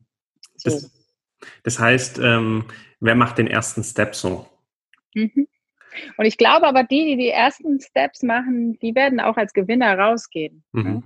So. 0.55 0.69
Das, 0.69 0.91
das, 1.63 1.79
heißt, 1.79 2.19
ähm, 2.19 2.65
wer 2.99 3.15
macht 3.15 3.37
den 3.37 3.47
ersten 3.47 3.83
Step 3.83 4.15
so? 4.15 4.47
Mhm. 5.13 5.47
Und 6.17 6.25
ich 6.25 6.38
glaube 6.38 6.67
aber, 6.67 6.84
die, 6.84 7.05
die 7.05 7.17
die 7.17 7.29
ersten 7.29 7.79
Steps 7.79 8.24
machen, 8.24 8.77
die 8.79 8.96
werden 8.96 9.19
auch 9.19 9.38
als 9.38 9.53
Gewinner 9.53 9.98
rausgehen. 9.98 10.63
Mhm. 10.72 10.84
Ne? 10.84 11.03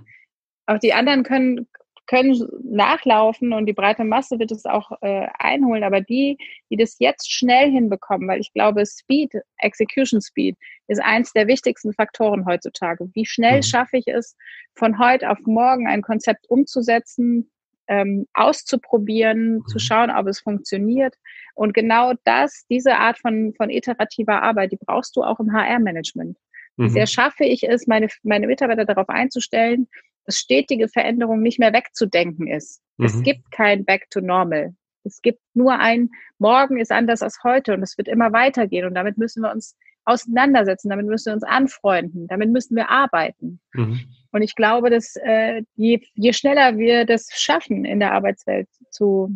Auch 0.66 0.78
die 0.78 0.92
anderen 0.92 1.22
können, 1.22 1.68
können 2.06 2.36
nachlaufen 2.62 3.52
und 3.52 3.66
die 3.66 3.72
breite 3.72 4.04
Masse 4.04 4.38
wird 4.38 4.52
es 4.52 4.64
auch 4.64 4.92
äh, 5.02 5.26
einholen. 5.38 5.84
Aber 5.84 6.00
die, 6.00 6.38
die 6.70 6.76
das 6.76 6.96
jetzt 6.98 7.30
schnell 7.32 7.70
hinbekommen, 7.70 8.28
weil 8.28 8.40
ich 8.40 8.52
glaube, 8.52 8.84
Speed, 8.86 9.32
Execution 9.58 10.20
Speed 10.20 10.56
ist 10.88 11.02
eins 11.02 11.32
der 11.32 11.46
wichtigsten 11.46 11.92
Faktoren 11.92 12.46
heutzutage. 12.46 13.08
Wie 13.14 13.26
schnell 13.26 13.58
mhm. 13.58 13.62
schaffe 13.62 13.96
ich 13.98 14.08
es, 14.08 14.36
von 14.74 14.98
heute 14.98 15.30
auf 15.30 15.38
morgen 15.46 15.86
ein 15.86 16.02
Konzept 16.02 16.48
umzusetzen, 16.48 17.50
ähm, 17.86 18.26
auszuprobieren, 18.34 19.56
mhm. 19.56 19.66
zu 19.66 19.78
schauen, 19.78 20.10
ob 20.10 20.26
es 20.26 20.40
funktioniert. 20.40 21.14
Und 21.54 21.72
genau 21.72 22.12
das, 22.24 22.64
diese 22.68 22.96
Art 22.96 23.18
von, 23.18 23.54
von 23.56 23.70
iterativer 23.70 24.42
Arbeit, 24.42 24.72
die 24.72 24.78
brauchst 24.78 25.16
du 25.16 25.22
auch 25.22 25.38
im 25.40 25.52
HR-Management. 25.52 26.36
Wie 26.76 26.88
sehr 26.88 27.04
mhm. 27.04 27.08
schaffe 27.08 27.44
ich 27.44 27.62
es, 27.68 27.86
meine, 27.86 28.08
meine 28.24 28.48
Mitarbeiter 28.48 28.84
darauf 28.84 29.08
einzustellen, 29.08 29.86
dass 30.26 30.36
stetige 30.36 30.88
Veränderung 30.88 31.40
nicht 31.40 31.58
mehr 31.60 31.72
wegzudenken 31.72 32.48
ist. 32.48 32.82
Mhm. 32.96 33.06
Es 33.06 33.22
gibt 33.22 33.50
kein 33.52 33.84
Back 33.84 34.10
to 34.10 34.20
Normal. 34.20 34.74
Es 35.04 35.20
gibt 35.22 35.40
nur 35.52 35.78
ein 35.78 36.10
Morgen 36.38 36.78
ist 36.78 36.90
anders 36.90 37.22
als 37.22 37.38
heute 37.44 37.74
und 37.74 37.82
es 37.82 37.96
wird 37.96 38.08
immer 38.08 38.32
weitergehen 38.32 38.86
und 38.86 38.94
damit 38.94 39.18
müssen 39.18 39.42
wir 39.42 39.52
uns 39.52 39.76
auseinandersetzen, 40.06 40.88
damit 40.88 41.06
müssen 41.06 41.26
wir 41.26 41.34
uns 41.34 41.44
anfreunden, 41.44 42.26
damit 42.26 42.50
müssen 42.50 42.76
wir 42.76 42.90
arbeiten. 42.90 43.60
Mhm. 43.72 44.00
Und 44.32 44.42
ich 44.42 44.54
glaube, 44.54 44.90
dass 44.90 45.16
äh, 45.16 45.62
je, 45.76 46.00
je 46.14 46.32
schneller 46.32 46.76
wir 46.76 47.06
das 47.06 47.28
schaffen, 47.32 47.84
in 47.84 48.00
der 48.00 48.12
Arbeitswelt 48.12 48.68
zu, 48.90 49.30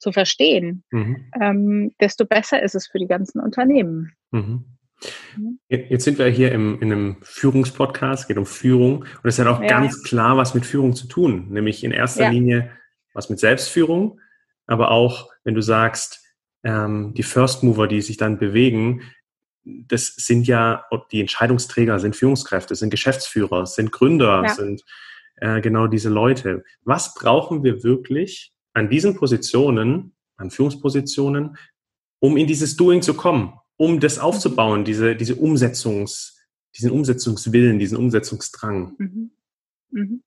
zu 0.00 0.12
verstehen, 0.12 0.82
mhm. 0.90 1.30
ähm, 1.40 1.92
desto 2.00 2.24
besser 2.24 2.62
ist 2.62 2.74
es 2.74 2.88
für 2.88 2.98
die 2.98 3.06
ganzen 3.06 3.40
Unternehmen. 3.40 4.12
Mhm. 4.30 4.64
mhm. 5.36 5.58
Jetzt 5.68 6.04
sind 6.04 6.18
wir 6.18 6.26
hier 6.26 6.52
im, 6.52 6.80
in 6.80 6.92
einem 6.92 7.16
Führungspodcast, 7.22 8.28
geht 8.28 8.38
um 8.38 8.46
Führung. 8.46 9.04
Und 9.22 9.24
es 9.24 9.38
hat 9.38 9.46
auch 9.46 9.60
ja. 9.60 9.68
ganz 9.68 10.02
klar 10.02 10.36
was 10.36 10.54
mit 10.54 10.66
Führung 10.66 10.94
zu 10.94 11.06
tun, 11.06 11.48
nämlich 11.50 11.84
in 11.84 11.92
erster 11.92 12.24
ja. 12.24 12.30
Linie 12.30 12.70
was 13.12 13.28
mit 13.28 13.38
Selbstführung, 13.38 14.20
aber 14.66 14.90
auch, 14.90 15.30
wenn 15.42 15.54
du 15.54 15.62
sagst, 15.62 16.24
ähm, 16.62 17.12
die 17.14 17.22
First 17.22 17.62
Mover, 17.62 17.88
die 17.88 18.00
sich 18.02 18.16
dann 18.16 18.38
bewegen, 18.38 19.02
das 19.64 20.14
sind 20.14 20.46
ja 20.46 20.84
die 21.10 21.20
Entscheidungsträger, 21.20 21.98
sind 21.98 22.16
Führungskräfte, 22.16 22.74
sind 22.74 22.90
Geschäftsführer, 22.90 23.66
sind 23.66 23.92
Gründer, 23.92 24.42
ja. 24.44 24.54
sind 24.54 24.82
äh, 25.36 25.60
genau 25.60 25.86
diese 25.86 26.08
Leute. 26.08 26.62
Was 26.84 27.14
brauchen 27.14 27.62
wir 27.62 27.82
wirklich 27.82 28.52
an 28.74 28.88
diesen 28.88 29.16
Positionen, 29.16 30.14
an 30.36 30.50
Führungspositionen, 30.50 31.56
um 32.20 32.36
in 32.36 32.46
dieses 32.46 32.76
Doing 32.76 33.02
zu 33.02 33.14
kommen, 33.14 33.54
um 33.76 34.00
das 34.00 34.18
aufzubauen, 34.18 34.84
diese, 34.84 35.16
diese 35.16 35.36
Umsetzungs, 35.36 36.38
diesen 36.76 36.90
Umsetzungswillen, 36.90 37.78
diesen 37.78 37.96
Umsetzungsdrang? 37.96 38.94
Mhm. 38.98 39.30
Mhm. 39.90 40.22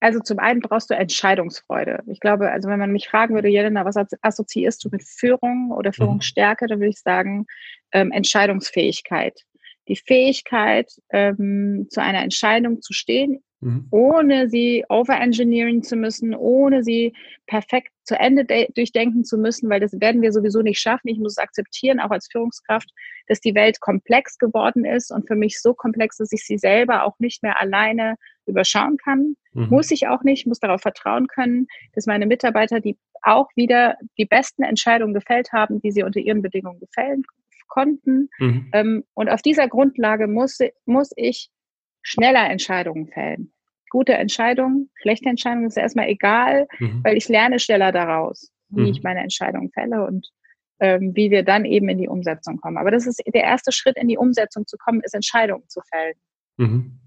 Also 0.00 0.20
zum 0.20 0.38
einen 0.38 0.60
brauchst 0.60 0.90
du 0.90 0.94
Entscheidungsfreude. 0.94 2.04
Ich 2.06 2.20
glaube, 2.20 2.50
also 2.50 2.68
wenn 2.68 2.78
man 2.78 2.92
mich 2.92 3.08
fragen 3.08 3.34
würde, 3.34 3.48
Jelena, 3.48 3.84
was 3.84 3.96
assoziierst 4.22 4.84
du 4.84 4.90
mit 4.90 5.02
Führung 5.02 5.72
oder 5.72 5.90
mhm. 5.90 5.94
Führungsstärke, 5.94 6.66
dann 6.66 6.78
würde 6.78 6.90
ich 6.90 7.00
sagen, 7.00 7.46
ähm, 7.92 8.12
Entscheidungsfähigkeit. 8.12 9.44
Die 9.88 9.96
Fähigkeit, 9.96 10.92
ähm, 11.10 11.88
zu 11.90 12.00
einer 12.00 12.22
Entscheidung 12.22 12.80
zu 12.80 12.92
stehen, 12.92 13.42
mhm. 13.60 13.86
ohne 13.90 14.48
sie 14.48 14.84
overengineering 14.88 15.82
zu 15.82 15.96
müssen, 15.96 16.34
ohne 16.34 16.82
sie 16.82 17.12
perfekt 17.46 17.92
zu 18.04 18.18
Ende 18.18 18.44
durchdenken 18.74 19.24
zu 19.24 19.36
müssen, 19.36 19.68
weil 19.68 19.80
das 19.80 19.92
werden 20.00 20.22
wir 20.22 20.32
sowieso 20.32 20.62
nicht 20.62 20.80
schaffen. 20.80 21.08
Ich 21.08 21.18
muss 21.18 21.32
es 21.32 21.38
akzeptieren, 21.38 22.00
auch 22.00 22.10
als 22.10 22.28
Führungskraft, 22.30 22.90
dass 23.26 23.40
die 23.40 23.54
Welt 23.54 23.80
komplex 23.80 24.38
geworden 24.38 24.84
ist 24.84 25.10
und 25.10 25.26
für 25.26 25.36
mich 25.36 25.60
so 25.60 25.74
komplex, 25.74 26.16
dass 26.16 26.32
ich 26.32 26.44
sie 26.44 26.58
selber 26.58 27.04
auch 27.04 27.18
nicht 27.18 27.42
mehr 27.42 27.60
alleine 27.60 28.14
überschauen 28.46 28.96
kann. 28.96 29.36
Mhm. 29.52 29.68
Muss 29.68 29.90
ich 29.90 30.08
auch 30.08 30.22
nicht, 30.22 30.46
muss 30.46 30.60
darauf 30.60 30.80
vertrauen 30.80 31.26
können, 31.26 31.66
dass 31.94 32.06
meine 32.06 32.26
Mitarbeiter, 32.26 32.80
die 32.80 32.96
auch 33.22 33.48
wieder 33.56 33.96
die 34.16 34.24
besten 34.24 34.62
Entscheidungen 34.62 35.14
gefällt 35.14 35.52
haben, 35.52 35.80
die 35.80 35.90
sie 35.90 36.02
unter 36.02 36.20
ihren 36.20 36.40
Bedingungen 36.42 36.80
gefällen 36.80 37.24
konnten. 37.66 38.30
Mhm. 38.38 38.70
Ähm, 38.72 39.04
und 39.14 39.28
auf 39.28 39.42
dieser 39.42 39.68
Grundlage 39.68 40.26
muss, 40.26 40.58
muss 40.86 41.10
ich 41.16 41.50
schneller 42.02 42.48
Entscheidungen 42.50 43.08
fällen. 43.08 43.52
Gute 43.90 44.14
Entscheidungen, 44.14 44.90
schlechte 44.94 45.28
Entscheidungen 45.28 45.66
ist 45.66 45.76
erstmal 45.76 46.08
egal, 46.08 46.68
mhm. 46.78 47.00
weil 47.02 47.16
ich 47.16 47.28
lerne 47.28 47.58
schneller 47.58 47.92
daraus, 47.92 48.52
wie 48.68 48.82
mhm. 48.82 48.86
ich 48.88 49.02
meine 49.02 49.20
Entscheidungen 49.20 49.70
fälle 49.70 50.04
und 50.06 50.28
ähm, 50.80 51.14
wie 51.14 51.30
wir 51.30 51.42
dann 51.42 51.64
eben 51.64 51.88
in 51.88 51.98
die 51.98 52.08
Umsetzung 52.08 52.58
kommen. 52.58 52.76
Aber 52.76 52.90
das 52.90 53.06
ist 53.06 53.22
der 53.26 53.42
erste 53.42 53.72
Schritt, 53.72 53.96
in 53.96 54.08
die 54.08 54.18
Umsetzung 54.18 54.66
zu 54.66 54.76
kommen, 54.76 55.00
ist 55.02 55.14
Entscheidungen 55.14 55.68
zu 55.68 55.80
fällen. 55.90 56.14
Mhm. 56.56 57.00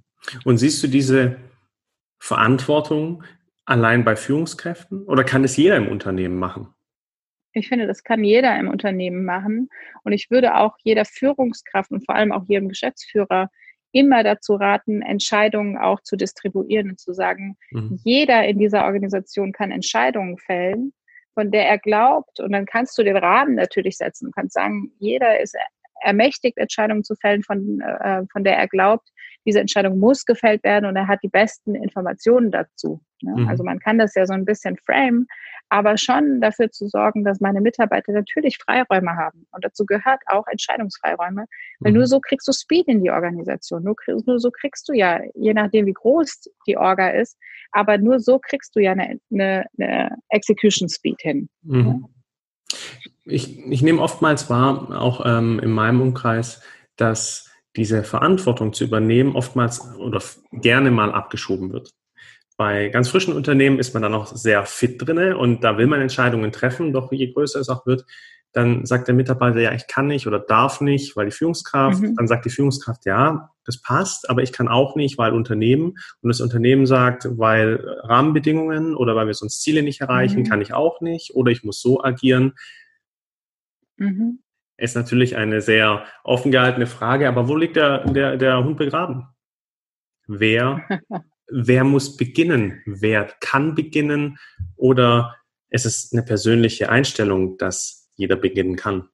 Und 0.44 0.58
siehst 0.58 0.84
du 0.84 0.88
diese 0.88 1.38
Verantwortung 2.20 3.24
allein 3.66 4.04
bei 4.04 4.16
Führungskräften 4.16 5.04
oder 5.04 5.24
kann 5.24 5.44
es 5.44 5.56
jeder 5.58 5.78
im 5.78 5.88
Unternehmen 5.88 6.38
machen? 6.38 6.68
Ich 7.54 7.68
finde, 7.68 7.88
das 7.88 8.04
kann 8.04 8.24
jeder 8.24 8.58
im 8.58 8.70
Unternehmen 8.70 9.26
machen. 9.26 9.70
Und 10.04 10.14
ich 10.14 10.32
würde 10.32 10.56
auch 10.56 10.78
jeder 10.84 11.06
Führungskraft 11.06 11.92
und 11.92 12.06
vor 12.06 12.16
allem 12.16 12.32
auch 12.32 12.46
jedem 12.48 12.70
Geschäftsführer 12.70 13.50
immer 13.92 14.24
dazu 14.24 14.56
raten, 14.56 15.02
Entscheidungen 15.02 15.78
auch 15.78 16.02
zu 16.02 16.16
distribuieren 16.16 16.92
und 16.92 17.00
zu 17.00 17.14
sagen, 17.14 17.58
mhm. 17.72 18.00
jeder 18.04 18.46
in 18.46 18.58
dieser 18.58 18.86
Organisation 18.86 19.52
kann 19.52 19.72
Entscheidungen 19.72 20.38
fällen, 20.38 20.94
von 21.34 21.52
der 21.52 21.68
er 21.68 21.78
glaubt. 21.78 22.40
Und 22.40 22.52
dann 22.52 22.66
kannst 22.66 22.98
du 22.98 23.04
den 23.04 23.18
Rahmen 23.18 23.56
natürlich 23.56 23.98
setzen. 23.98 24.26
Du 24.26 24.32
kannst 24.32 24.54
sagen, 24.54 24.92
jeder 25.00 25.40
ist 25.40 25.56
ermächtigt, 26.02 26.58
Entscheidungen 26.58 27.04
zu 27.04 27.16
fällen, 27.16 27.44
von, 27.44 27.82
äh, 27.82 28.24
von 28.32 28.44
der 28.44 28.58
er 28.58 28.68
glaubt, 28.68 29.10
diese 29.46 29.60
Entscheidung 29.60 30.00
muss 30.00 30.26
gefällt 30.26 30.64
werden 30.64 30.86
und 30.86 30.96
er 30.96 31.08
hat 31.08 31.20
die 31.24 31.30
besten 31.30 31.76
Informationen 31.76 32.52
dazu. 32.52 33.02
Ne? 33.22 33.36
Mhm. 33.38 33.48
Also 33.48 33.64
man 33.64 33.80
kann 33.80 33.98
das 33.98 34.16
ja 34.16 34.26
so 34.26 34.34
ein 34.34 34.46
bisschen 34.46 34.78
frame, 34.78 35.28
aber 35.70 35.98
schon 35.98 36.42
dafür 36.42 36.70
zu 36.70 36.88
sorgen, 36.88 37.24
dass 37.24 37.40
meine 37.40 37.62
Mitarbeiter 37.62 38.12
natürlich 38.12 38.58
Freiräume 38.58 39.16
haben. 39.16 39.46
Und 39.52 39.64
dazu 39.64 39.86
gehört 39.86 40.22
auch 40.28 40.46
Entscheidungsfreiräume, 40.48 41.46
weil 41.80 41.92
mhm. 41.92 41.98
nur 41.98 42.08
so 42.08 42.20
kriegst 42.20 42.48
du 42.48 42.52
Speed 42.52 42.88
in 42.88 43.04
die 43.04 43.12
Organisation. 43.12 43.84
Nur, 43.84 43.96
nur, 44.26 44.40
so 44.40 44.52
kriegst 44.52 44.90
du 44.90 44.94
ja, 44.94 45.22
je 45.36 45.54
nachdem 45.54 45.86
wie 45.86 45.94
groß 45.94 46.50
die 46.68 46.78
Orga 46.78 47.10
ist, 47.10 47.38
aber 47.72 47.98
nur 47.98 48.20
so 48.20 48.40
kriegst 48.40 48.76
du 48.76 48.80
ja 48.80 48.92
eine, 48.92 49.20
eine, 49.32 49.66
eine 49.80 50.18
Execution 50.30 50.90
Speed 50.90 51.22
hin. 51.22 51.50
Mhm. 51.64 51.84
Ne? 51.84 52.04
Ich, 53.26 53.66
ich 53.66 53.82
nehme 53.82 54.02
oftmals 54.02 54.50
wahr, 54.50 54.90
auch 55.00 55.26
ähm, 55.26 55.60
in 55.60 55.72
meinem 55.72 56.02
Umkreis, 56.02 56.62
dass 56.96 57.51
diese 57.76 58.04
Verantwortung 58.04 58.74
zu 58.74 58.84
übernehmen 58.84 59.36
oftmals 59.36 59.82
oder 59.98 60.22
gerne 60.52 60.92
mal 60.92 61.12
abgeschoben 61.12 61.72
wird. 61.72 61.92
Bei 62.58 62.90
ganz 62.90 63.10
frischen 63.10 63.34
Unternehmen 63.34 63.80
ist 63.80 63.94
man 63.94 64.04
dann 64.04 64.12
noch 64.12 64.28
sehr 64.28 64.66
fit 64.66 65.02
drinne 65.02 65.38
und 65.38 65.64
da 65.64 65.78
will 65.78 65.88
man 65.88 66.02
Entscheidungen 66.02 66.52
treffen, 66.52 66.94
doch 66.94 67.12
je 67.12 67.32
größer 67.32 67.60
es 67.60 67.70
auch 67.70 67.86
wird, 67.86 68.06
dann 68.54 68.86
sagt 68.86 69.08
der 69.08 69.16
Mitarbeiter, 69.16 69.62
ja, 69.62 69.74
ich 69.74 69.88
kann 69.88 70.08
nicht 70.08 70.28
oder 70.28 70.40
darf 70.40 70.82
nicht, 70.82 71.16
weil 71.16 71.26
die 71.26 71.32
Führungskraft, 71.32 72.02
mhm. 72.02 72.16
dann 72.18 72.28
sagt 72.28 72.46
die 72.46 72.50
Führungskraft, 72.50 73.06
ja, 73.06 73.50
das 73.64 73.82
passt, 73.82 74.30
aber 74.30 74.44
ich 74.44 74.52
kann 74.52 74.68
auch 74.68 74.96
nicht, 74.96 75.18
weil 75.18 75.34
Unternehmen 75.34 75.98
und 76.22 76.30
das 76.30 76.42
Unternehmen 76.42 76.86
sagt, 76.86 77.28
weil 77.38 77.84
Rahmenbedingungen 78.04 78.96
oder 78.96 79.16
weil 79.16 79.28
wir 79.28 79.34
sonst 79.34 79.62
Ziele 79.62 79.84
nicht 79.84 80.02
erreichen, 80.02 80.42
mhm. 80.42 80.50
kann 80.50 80.62
ich 80.62 80.74
auch 80.74 81.00
nicht 81.00 81.34
oder 81.34 81.52
ich 81.52 81.64
muss 81.64 81.82
so 81.82 82.04
agieren. 82.04 82.54
Mhm. 83.96 84.40
Ist 84.82 84.96
natürlich 84.96 85.38
eine 85.38 85.62
sehr 85.62 86.06
offen 86.24 86.52
gehaltene 86.52 86.88
Frage, 86.88 87.28
aber 87.28 87.48
wo 87.48 87.56
liegt 87.56 87.76
der, 87.76 88.04
der, 88.06 88.36
der 88.36 88.64
Hund 88.64 88.78
begraben? 88.78 89.28
Wer, 90.26 90.82
wer 91.52 91.84
muss 91.84 92.18
beginnen? 92.18 92.82
Wer 92.88 93.26
kann 93.42 93.76
beginnen? 93.76 94.40
Oder 94.76 95.36
ist 95.70 95.86
es 95.86 96.12
eine 96.12 96.24
persönliche 96.24 96.90
Einstellung, 96.90 97.60
dass 97.60 98.10
jeder 98.16 98.36
beginnen 98.36 98.76
kann? 98.76 99.08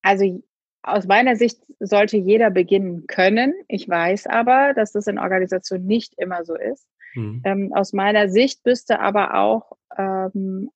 Also 0.00 0.42
aus 0.82 1.06
meiner 1.06 1.36
Sicht 1.36 1.60
sollte 1.80 2.16
jeder 2.16 2.48
beginnen 2.48 3.06
können. 3.08 3.52
Ich 3.68 3.86
weiß 3.86 4.26
aber, 4.26 4.72
dass 4.72 4.92
das 4.92 5.06
in 5.06 5.18
Organisationen 5.18 5.84
nicht 5.84 6.14
immer 6.16 6.46
so 6.46 6.54
ist. 6.54 6.88
Mhm. 7.14 7.42
Ähm, 7.44 7.72
aus 7.74 7.92
meiner 7.92 8.30
Sicht 8.30 8.64
müsste 8.64 9.00
aber 9.00 9.34
auch 9.34 9.76
ähm, 9.98 10.70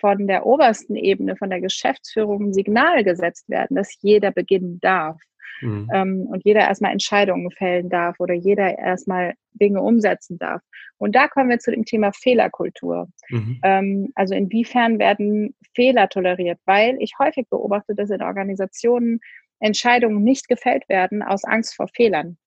von 0.00 0.26
der 0.26 0.46
obersten 0.46 0.96
Ebene, 0.96 1.36
von 1.36 1.50
der 1.50 1.60
Geschäftsführung 1.60 2.48
ein 2.48 2.52
Signal 2.52 3.04
gesetzt 3.04 3.48
werden, 3.48 3.76
dass 3.76 3.96
jeder 4.00 4.30
beginnen 4.30 4.80
darf. 4.80 5.20
Mhm. 5.60 5.88
Ähm, 5.92 6.26
und 6.30 6.44
jeder 6.44 6.60
erstmal 6.60 6.92
Entscheidungen 6.92 7.50
fällen 7.50 7.90
darf 7.90 8.18
oder 8.18 8.34
jeder 8.34 8.78
erstmal 8.78 9.34
Dinge 9.52 9.82
umsetzen 9.82 10.38
darf. 10.38 10.62
Und 10.96 11.14
da 11.14 11.28
kommen 11.28 11.50
wir 11.50 11.58
zu 11.58 11.70
dem 11.70 11.84
Thema 11.84 12.12
Fehlerkultur. 12.12 13.08
Mhm. 13.28 13.60
Ähm, 13.62 14.12
also 14.14 14.34
inwiefern 14.34 14.98
werden 14.98 15.54
Fehler 15.74 16.08
toleriert? 16.08 16.58
Weil 16.64 16.96
ich 17.00 17.12
häufig 17.18 17.48
beobachte, 17.48 17.94
dass 17.94 18.10
in 18.10 18.22
Organisationen 18.22 19.20
Entscheidungen 19.60 20.22
nicht 20.22 20.48
gefällt 20.48 20.88
werden 20.88 21.22
aus 21.22 21.44
Angst 21.44 21.74
vor 21.74 21.88
Fehlern. 21.88 22.38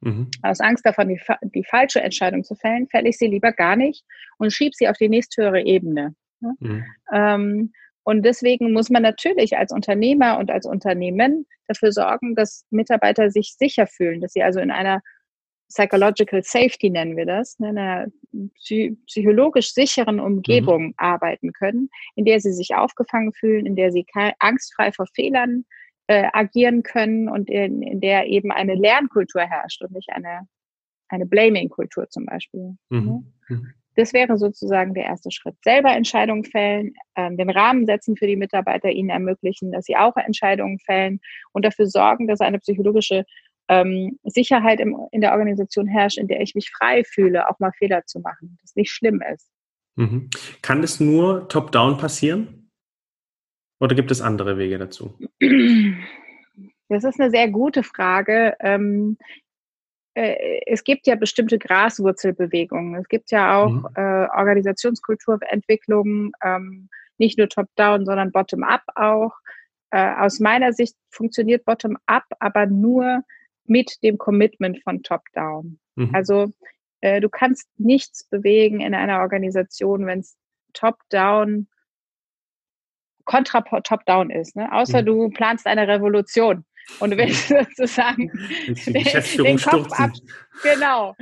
Mhm. 0.00 0.30
Aus 0.42 0.60
Angst 0.60 0.84
davon, 0.84 1.08
die, 1.08 1.20
die 1.54 1.64
falsche 1.64 2.00
Entscheidung 2.00 2.44
zu 2.44 2.54
fällen, 2.54 2.88
fälle 2.88 3.08
ich 3.08 3.18
sie 3.18 3.28
lieber 3.28 3.52
gar 3.52 3.76
nicht 3.76 4.04
und 4.38 4.52
schiebe 4.52 4.72
sie 4.74 4.88
auf 4.88 4.96
die 4.96 5.08
nächsthöhere 5.08 5.62
Ebene. 5.64 6.14
Ne? 6.40 6.54
Mhm. 6.60 6.84
Ähm, 7.12 7.72
und 8.04 8.22
deswegen 8.24 8.72
muss 8.72 8.88
man 8.88 9.02
natürlich 9.02 9.56
als 9.56 9.72
Unternehmer 9.72 10.38
und 10.38 10.50
als 10.50 10.64
Unternehmen 10.64 11.46
dafür 11.66 11.90
sorgen, 11.90 12.36
dass 12.36 12.64
Mitarbeiter 12.70 13.30
sich 13.30 13.56
sicher 13.58 13.86
fühlen, 13.86 14.20
dass 14.20 14.32
sie 14.32 14.44
also 14.44 14.60
in 14.60 14.70
einer 14.70 15.02
Psychological 15.68 16.42
Safety 16.44 16.90
nennen 16.90 17.16
wir 17.16 17.26
das, 17.26 17.58
ne, 17.58 17.70
in 17.70 17.78
einer 17.78 18.06
psychologisch 19.08 19.72
sicheren 19.72 20.20
Umgebung 20.20 20.88
mhm. 20.88 20.94
arbeiten 20.96 21.52
können, 21.52 21.90
in 22.14 22.24
der 22.24 22.40
sie 22.40 22.52
sich 22.52 22.76
aufgefangen 22.76 23.32
fühlen, 23.32 23.66
in 23.66 23.74
der 23.74 23.90
sie 23.90 24.06
angstfrei 24.38 24.92
vor 24.92 25.06
Fehlern 25.12 25.64
äh, 26.06 26.28
agieren 26.32 26.84
können 26.84 27.28
und 27.28 27.50
in, 27.50 27.82
in 27.82 28.00
der 28.00 28.26
eben 28.26 28.52
eine 28.52 28.74
Lernkultur 28.74 29.42
herrscht 29.42 29.82
und 29.82 29.92
nicht 29.92 30.10
eine, 30.10 30.46
eine 31.08 31.26
Blaming-Kultur 31.26 32.08
zum 32.08 32.26
Beispiel. 32.26 32.76
Mhm. 32.90 33.04
Ne? 33.04 33.24
Mhm. 33.48 33.74
Das 33.96 34.12
wäre 34.12 34.36
sozusagen 34.38 34.94
der 34.94 35.04
erste 35.04 35.30
Schritt. 35.30 35.56
Selber 35.64 35.90
Entscheidungen 35.90 36.44
fällen, 36.44 36.94
ähm, 37.16 37.36
den 37.36 37.50
Rahmen 37.50 37.86
setzen 37.86 38.16
für 38.16 38.26
die 38.26 38.36
Mitarbeiter, 38.36 38.90
ihnen 38.90 39.10
ermöglichen, 39.10 39.72
dass 39.72 39.86
sie 39.86 39.96
auch 39.96 40.16
Entscheidungen 40.16 40.78
fällen 40.78 41.20
und 41.52 41.64
dafür 41.64 41.86
sorgen, 41.86 42.26
dass 42.26 42.40
eine 42.40 42.58
psychologische 42.58 43.24
ähm, 43.68 44.18
Sicherheit 44.24 44.80
im, 44.80 44.96
in 45.10 45.22
der 45.22 45.32
Organisation 45.32 45.88
herrscht, 45.88 46.18
in 46.18 46.28
der 46.28 46.40
ich 46.40 46.54
mich 46.54 46.70
frei 46.70 47.02
fühle, 47.04 47.48
auch 47.48 47.58
mal 47.58 47.72
Fehler 47.72 48.04
zu 48.06 48.20
machen, 48.20 48.58
das 48.62 48.76
nicht 48.76 48.90
schlimm 48.90 49.22
ist. 49.34 49.48
Mhm. 49.96 50.28
Kann 50.62 50.82
das 50.82 51.00
nur 51.00 51.48
top-down 51.48 51.96
passieren? 51.96 52.70
Oder 53.80 53.94
gibt 53.94 54.10
es 54.10 54.20
andere 54.20 54.58
Wege 54.58 54.78
dazu? 54.78 55.18
Das 56.88 57.02
ist 57.02 57.20
eine 57.20 57.30
sehr 57.30 57.48
gute 57.48 57.82
Frage. 57.82 58.56
Ähm, 58.60 59.18
äh, 60.16 60.62
es 60.66 60.82
gibt 60.82 61.06
ja 61.06 61.14
bestimmte 61.14 61.58
Graswurzelbewegungen. 61.58 62.94
Es 62.94 63.06
gibt 63.08 63.30
ja 63.30 63.62
auch 63.62 63.68
mhm. 63.68 63.86
äh, 63.94 64.26
Organisationskulturentwicklungen, 64.34 66.32
ähm, 66.42 66.88
nicht 67.18 67.36
nur 67.38 67.48
top-down, 67.50 68.06
sondern 68.06 68.32
bottom-up 68.32 68.82
auch. 68.94 69.32
Äh, 69.90 70.14
aus 70.16 70.40
meiner 70.40 70.72
Sicht 70.72 70.96
funktioniert 71.10 71.66
bottom-up 71.66 72.24
aber 72.40 72.66
nur 72.66 73.22
mit 73.66 74.02
dem 74.02 74.16
Commitment 74.16 74.82
von 74.82 75.02
top-down. 75.02 75.78
Mhm. 75.96 76.14
Also 76.14 76.52
äh, 77.02 77.20
du 77.20 77.28
kannst 77.28 77.68
nichts 77.76 78.24
bewegen 78.24 78.80
in 78.80 78.94
einer 78.94 79.20
Organisation, 79.20 80.06
wenn 80.06 80.20
es 80.20 80.38
top-down 80.72 81.68
kontra 83.26 83.60
top-down 83.60 84.30
ist, 84.30 84.56
ne? 84.56 84.72
außer 84.72 85.02
mhm. 85.02 85.06
du 85.06 85.28
planst 85.30 85.66
eine 85.66 85.88
Revolution 85.88 86.64
und 87.00 87.10
du 87.10 87.16
willst 87.18 87.48
sozusagen 87.48 88.30
die 88.66 88.92
Geschäftsführung 89.04 89.56
den 89.56 89.58
Kopf 89.58 89.92
ab. 89.92 90.12
Genau. 90.62 91.14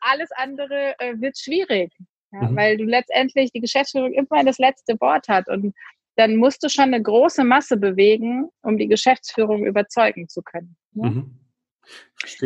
Alles 0.00 0.30
andere 0.36 0.94
äh, 0.98 1.14
wird 1.20 1.38
schwierig, 1.38 1.92
ja, 2.32 2.42
mhm. 2.42 2.56
weil 2.56 2.76
du 2.76 2.84
letztendlich 2.84 3.52
die 3.52 3.60
Geschäftsführung 3.60 4.12
immer 4.12 4.44
das 4.44 4.58
letzte 4.58 5.00
Wort 5.00 5.28
hat 5.28 5.48
und 5.48 5.74
dann 6.16 6.36
musst 6.36 6.62
du 6.62 6.68
schon 6.68 6.94
eine 6.94 7.02
große 7.02 7.44
Masse 7.44 7.76
bewegen, 7.76 8.48
um 8.62 8.78
die 8.78 8.86
Geschäftsführung 8.86 9.66
überzeugen 9.66 10.28
zu 10.28 10.42
können. 10.42 10.76
Ne? 10.92 11.10
Mhm. 11.10 11.40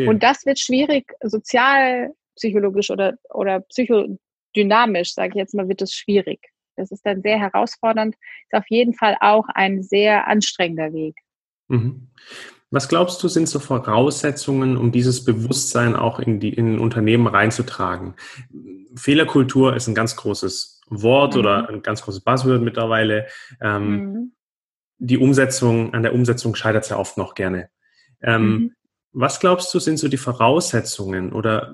Und 0.07 0.23
das 0.23 0.45
wird 0.45 0.59
schwierig, 0.59 1.11
sozialpsychologisch 1.21 2.89
oder, 2.89 3.17
oder 3.29 3.61
psychodynamisch, 3.61 5.13
sage 5.13 5.29
ich 5.29 5.35
jetzt 5.35 5.53
mal, 5.53 5.69
wird 5.69 5.81
es 5.81 5.93
schwierig. 5.93 6.39
Das 6.75 6.91
ist 6.91 7.05
dann 7.05 7.21
sehr 7.21 7.39
herausfordernd, 7.39 8.15
ist 8.15 8.57
auf 8.57 8.67
jeden 8.69 8.93
Fall 8.93 9.17
auch 9.21 9.45
ein 9.53 9.83
sehr 9.83 10.27
anstrengender 10.27 10.93
Weg. 10.93 11.15
Mhm. 11.69 12.09
Was 12.71 12.87
glaubst 12.87 13.23
du, 13.23 13.27
sind 13.27 13.49
so 13.49 13.59
Voraussetzungen, 13.59 14.77
um 14.77 14.91
dieses 14.91 15.25
Bewusstsein 15.25 15.95
auch 15.95 16.19
in 16.19 16.39
die 16.39 16.53
in 16.53 16.77
Unternehmen 16.77 17.25
reinzutragen? 17.25 18.13
Fehlerkultur 18.95 19.75
ist 19.75 19.87
ein 19.87 19.95
ganz 19.95 20.15
großes 20.15 20.81
Wort 20.89 21.33
mhm. 21.33 21.39
oder 21.39 21.69
ein 21.69 21.81
ganz 21.81 22.01
großes 22.03 22.21
Buzzword 22.21 22.61
mittlerweile. 22.61 23.27
Ähm, 23.59 23.89
mhm. 23.89 24.31
Die 24.99 25.17
Umsetzung, 25.17 25.93
an 25.93 26.03
der 26.03 26.13
Umsetzung 26.13 26.53
scheitert 26.55 26.83
es 26.83 26.89
ja 26.89 26.97
oft 26.97 27.17
noch 27.17 27.33
gerne. 27.33 27.69
Ähm, 28.21 28.49
mhm. 28.49 28.75
Was 29.13 29.39
glaubst 29.39 29.73
du, 29.73 29.79
sind 29.79 29.97
so 29.97 30.07
die 30.07 30.17
Voraussetzungen 30.17 31.33
oder 31.33 31.73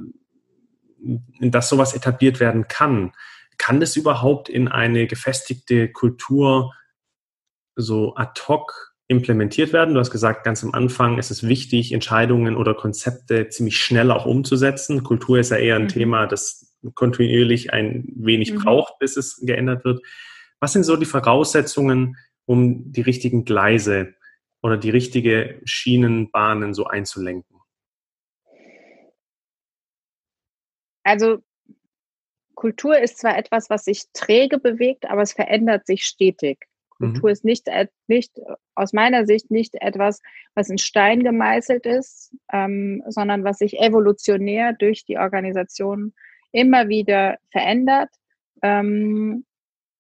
dass 1.42 1.68
sowas 1.68 1.94
etabliert 1.94 2.40
werden 2.40 2.70
kann? 2.70 3.12
Kann 3.58 3.82
das 3.82 3.98
überhaupt 3.98 4.48
in 4.48 4.70
eine 4.70 5.08
gefestigte 5.08 5.92
Kultur 5.92 6.74
so 7.76 8.16
ad 8.16 8.40
hoc 8.48 8.95
implementiert 9.08 9.72
werden. 9.72 9.94
Du 9.94 10.00
hast 10.00 10.12
gesagt, 10.12 10.44
ganz 10.44 10.64
am 10.64 10.74
Anfang 10.74 11.18
ist 11.18 11.30
es 11.30 11.48
wichtig, 11.48 11.92
Entscheidungen 11.92 12.56
oder 12.56 12.74
Konzepte 12.74 13.50
ziemlich 13.50 13.78
schnell 13.78 14.12
auch 14.12 14.26
umzusetzen. 14.26 15.04
Kultur 15.04 15.40
ist 15.40 15.52
ja 15.52 15.58
eher 15.58 15.76
ein 15.76 15.84
mhm. 15.84 15.90
Thema, 15.90 16.28
das 16.28 16.76
kontinuierlich 16.94 17.74
ein 17.74 18.06
wenig 18.16 18.54
mhm. 18.54 18.60
braucht, 18.60 18.98
bis 19.00 19.18
es 19.18 19.42
geändert 19.44 19.86
wird. 19.86 20.02
Was 20.60 20.74
sind 20.74 20.84
so 20.84 20.96
die 20.96 21.06
Voraussetzungen, 21.06 22.18
um 22.46 22.92
die 22.92 23.02
richtigen 23.02 23.46
Gleise 23.46 24.16
oder 24.62 24.78
die 24.78 24.90
richtige 24.90 25.62
Schienenbahnen 25.66 26.74
so 26.74 26.86
einzulenken? 26.86 27.60
Also 31.04 31.44
Kultur 32.56 32.98
ist 32.98 33.20
zwar 33.20 33.38
etwas, 33.38 33.70
was 33.70 33.86
sich 33.86 34.06
träge 34.14 34.58
bewegt, 34.58 35.06
aber 35.06 35.22
es 35.22 35.34
verändert 35.34 35.86
sich 35.86 36.04
stetig. 36.04 36.66
Kultur 36.98 37.30
mhm. 37.30 37.34
ist 37.34 37.46
nicht, 37.46 37.68
nicht, 38.08 38.40
aus 38.74 38.94
meiner 38.94 39.26
Sicht 39.26 39.52
nicht 39.52 39.76
etwas, 39.76 40.22
was 40.54 40.70
in 40.70 40.78
Stein 40.78 41.24
gemeißelt 41.24 41.86
ist, 41.86 42.36
ähm, 42.52 43.04
sondern 43.08 43.44
was 43.44 43.60
sich 43.60 43.80
evolutionär 43.80 44.74
durch 44.74 45.06
die 45.06 45.18
Organisation 45.18 46.14
immer 46.52 46.88
wieder 46.88 47.38
verändert. 47.52 48.10
Ähm, 48.62 49.46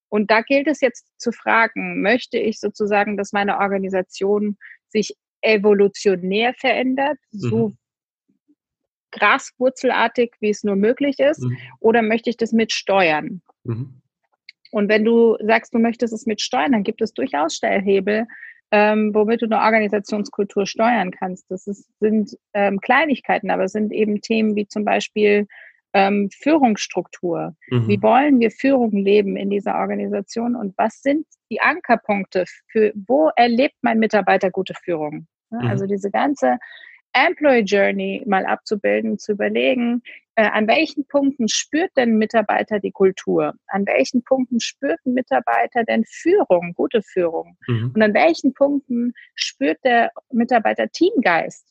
und 0.09 0.31
da 0.31 0.41
gilt 0.41 0.67
es 0.67 0.79
jetzt 0.81 1.07
zu 1.17 1.31
fragen, 1.31 2.01
möchte 2.01 2.37
ich 2.37 2.59
sozusagen, 2.59 3.17
dass 3.17 3.33
meine 3.33 3.57
Organisation 3.57 4.57
sich 4.87 5.17
evolutionär 5.41 6.53
verändert, 6.53 7.17
mhm. 7.31 7.39
so 7.39 7.73
graswurzelartig, 9.11 10.33
wie 10.39 10.49
es 10.49 10.63
nur 10.63 10.75
möglich 10.75 11.19
ist, 11.19 11.41
mhm. 11.41 11.57
oder 11.79 12.01
möchte 12.01 12.29
ich 12.29 12.37
das 12.37 12.51
mitsteuern? 12.51 13.41
Mhm. 13.63 14.01
Und 14.71 14.89
wenn 14.89 15.05
du 15.05 15.37
sagst, 15.41 15.73
du 15.73 15.79
möchtest 15.79 16.13
es 16.13 16.25
mit 16.25 16.41
steuern, 16.41 16.71
dann 16.71 16.83
gibt 16.83 17.01
es 17.01 17.13
durchaus 17.13 17.55
Stellhebel, 17.55 18.25
ähm, 18.71 19.13
womit 19.13 19.41
du 19.41 19.45
eine 19.45 19.59
Organisationskultur 19.59 20.65
steuern 20.65 21.11
kannst. 21.11 21.49
Das 21.49 21.67
ist, 21.67 21.87
sind 21.99 22.37
ähm, 22.53 22.79
Kleinigkeiten, 22.81 23.51
aber 23.51 23.65
es 23.65 23.71
sind 23.71 23.93
eben 23.93 24.21
Themen 24.21 24.55
wie 24.55 24.67
zum 24.67 24.83
Beispiel 24.83 25.47
ähm, 25.93 26.29
Führungsstruktur. 26.29 27.55
Mhm. 27.69 27.87
Wie 27.87 28.01
wollen 28.01 28.39
wir 28.39 28.51
Führung 28.51 28.91
leben 28.91 29.37
in 29.37 29.49
dieser 29.49 29.75
Organisation 29.75 30.55
und 30.55 30.77
was 30.77 31.01
sind 31.01 31.25
die 31.49 31.61
Ankerpunkte 31.61 32.43
für, 32.69 32.91
wo 33.07 33.29
erlebt 33.35 33.75
mein 33.81 33.99
Mitarbeiter 33.99 34.51
gute 34.51 34.73
Führung? 34.73 35.27
Ja, 35.51 35.61
mhm. 35.61 35.67
Also 35.67 35.85
diese 35.85 36.11
ganze 36.11 36.57
Employee 37.13 37.63
Journey 37.63 38.23
mal 38.25 38.45
abzubilden, 38.45 39.17
zu 39.17 39.31
überlegen, 39.31 40.01
äh, 40.35 40.49
an 40.49 40.67
welchen 40.67 41.07
Punkten 41.07 41.47
spürt 41.47 41.91
denn 41.95 42.17
Mitarbeiter 42.17 42.79
die 42.79 42.91
Kultur? 42.91 43.53
An 43.67 43.85
welchen 43.85 44.23
Punkten 44.23 44.59
spürt 44.59 44.99
ein 45.05 45.13
Mitarbeiter 45.13 45.83
denn 45.83 46.03
Führung, 46.05 46.73
gute 46.75 47.01
Führung? 47.01 47.57
Mhm. 47.67 47.91
Und 47.95 48.01
an 48.01 48.13
welchen 48.13 48.53
Punkten 48.53 49.13
spürt 49.35 49.79
der 49.85 50.11
Mitarbeiter 50.31 50.89
Teamgeist? 50.89 51.65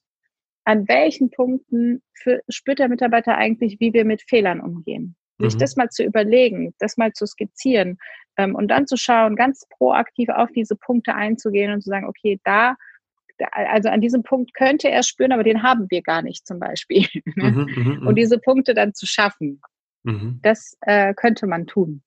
An 0.64 0.88
welchen 0.88 1.30
Punkten 1.30 2.02
für, 2.14 2.40
spürt 2.48 2.78
der 2.78 2.88
Mitarbeiter 2.88 3.36
eigentlich, 3.36 3.78
wie 3.80 3.92
wir 3.92 4.06
mit 4.06 4.22
Fehlern 4.22 4.60
umgehen? 4.60 5.14
Mhm. 5.36 5.50
Sich 5.50 5.58
das 5.58 5.76
mal 5.76 5.90
zu 5.90 6.02
überlegen, 6.02 6.74
das 6.78 6.96
mal 6.96 7.12
zu 7.12 7.26
skizzieren 7.26 7.98
ähm, 8.38 8.54
und 8.54 8.68
dann 8.68 8.86
zu 8.86 8.96
schauen, 8.96 9.36
ganz 9.36 9.66
proaktiv 9.76 10.30
auf 10.30 10.50
diese 10.52 10.76
Punkte 10.76 11.14
einzugehen 11.14 11.70
und 11.70 11.82
zu 11.82 11.90
sagen, 11.90 12.06
okay, 12.06 12.40
da 12.44 12.76
also 13.52 13.88
an 13.88 14.00
diesem 14.00 14.22
Punkt 14.22 14.54
könnte 14.54 14.90
er 14.90 15.02
spüren, 15.02 15.32
aber 15.32 15.42
den 15.42 15.62
haben 15.62 15.86
wir 15.90 16.02
gar 16.02 16.22
nicht 16.22 16.46
zum 16.46 16.58
Beispiel. 16.58 17.06
Mhm, 17.36 17.66
mhm, 17.74 17.98
mhm, 18.00 18.06
und 18.06 18.14
diese 18.16 18.38
Punkte 18.38 18.74
dann 18.74 18.94
zu 18.94 19.06
schaffen, 19.06 19.60
mhm. 20.04 20.38
das 20.42 20.76
äh, 20.82 21.14
könnte 21.14 21.46
man 21.46 21.66
tun. 21.66 22.02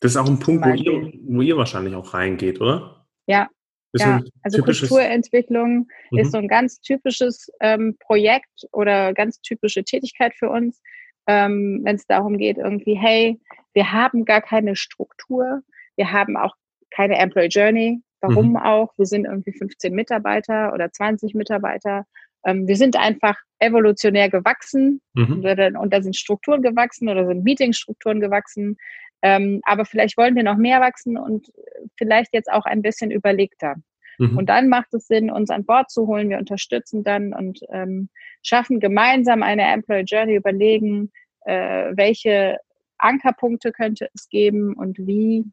Das 0.00 0.12
ist 0.12 0.16
auch 0.16 0.28
ein 0.28 0.38
Punkt, 0.38 0.64
wo 0.64 0.74
ihr, 0.74 1.12
wo 1.24 1.42
ihr 1.42 1.56
wahrscheinlich 1.56 1.94
auch 1.94 2.14
reingeht, 2.14 2.60
oder? 2.60 3.06
Ja. 3.26 3.48
ja. 3.94 4.20
Also 4.42 4.62
Kulturentwicklung 4.62 5.88
ist 6.12 6.28
mhm. 6.28 6.30
so 6.30 6.38
ein 6.38 6.48
ganz 6.48 6.80
typisches 6.80 7.50
ähm, 7.60 7.96
Projekt 7.98 8.66
oder 8.72 9.12
ganz 9.14 9.40
typische 9.40 9.84
Tätigkeit 9.84 10.34
für 10.34 10.50
uns, 10.50 10.80
ähm, 11.26 11.80
wenn 11.84 11.96
es 11.96 12.06
darum 12.06 12.38
geht, 12.38 12.58
irgendwie, 12.58 12.94
hey, 12.94 13.40
wir 13.74 13.92
haben 13.92 14.24
gar 14.24 14.40
keine 14.40 14.76
Struktur, 14.76 15.62
wir 15.96 16.12
haben 16.12 16.36
auch 16.36 16.54
keine 16.90 17.16
Employee 17.18 17.48
Journey, 17.48 18.02
Warum 18.20 18.50
mhm. 18.50 18.56
auch? 18.56 18.92
Wir 18.96 19.06
sind 19.06 19.26
irgendwie 19.26 19.52
15 19.52 19.94
Mitarbeiter 19.94 20.72
oder 20.72 20.90
20 20.90 21.34
Mitarbeiter. 21.34 22.04
Ähm, 22.44 22.66
wir 22.66 22.76
sind 22.76 22.96
einfach 22.96 23.36
evolutionär 23.58 24.28
gewachsen 24.28 25.00
mhm. 25.14 25.44
und 25.78 25.92
da 25.92 26.02
sind 26.02 26.16
Strukturen 26.16 26.62
gewachsen 26.62 27.08
oder 27.08 27.26
sind 27.26 27.44
Meetingstrukturen 27.44 28.20
gewachsen. 28.20 28.76
Ähm, 29.22 29.60
aber 29.64 29.84
vielleicht 29.84 30.16
wollen 30.16 30.36
wir 30.36 30.44
noch 30.44 30.56
mehr 30.56 30.80
wachsen 30.80 31.18
und 31.18 31.50
vielleicht 31.96 32.32
jetzt 32.32 32.50
auch 32.50 32.64
ein 32.64 32.82
bisschen 32.82 33.10
überlegter. 33.10 33.74
Mhm. 34.18 34.36
Und 34.36 34.48
dann 34.48 34.68
macht 34.68 34.94
es 34.94 35.06
Sinn, 35.06 35.30
uns 35.30 35.50
an 35.50 35.64
Bord 35.64 35.90
zu 35.90 36.06
holen. 36.06 36.30
Wir 36.30 36.38
unterstützen 36.38 37.02
dann 37.02 37.32
und 37.32 37.60
ähm, 37.70 38.08
schaffen 38.42 38.80
gemeinsam 38.80 39.42
eine 39.42 39.62
Employee 39.62 40.04
Journey, 40.06 40.36
überlegen, 40.36 41.10
äh, 41.46 41.92
welche 41.94 42.58
Ankerpunkte 42.98 43.72
könnte 43.72 44.08
es 44.14 44.28
geben 44.28 44.74
und 44.74 44.98
wie 44.98 45.44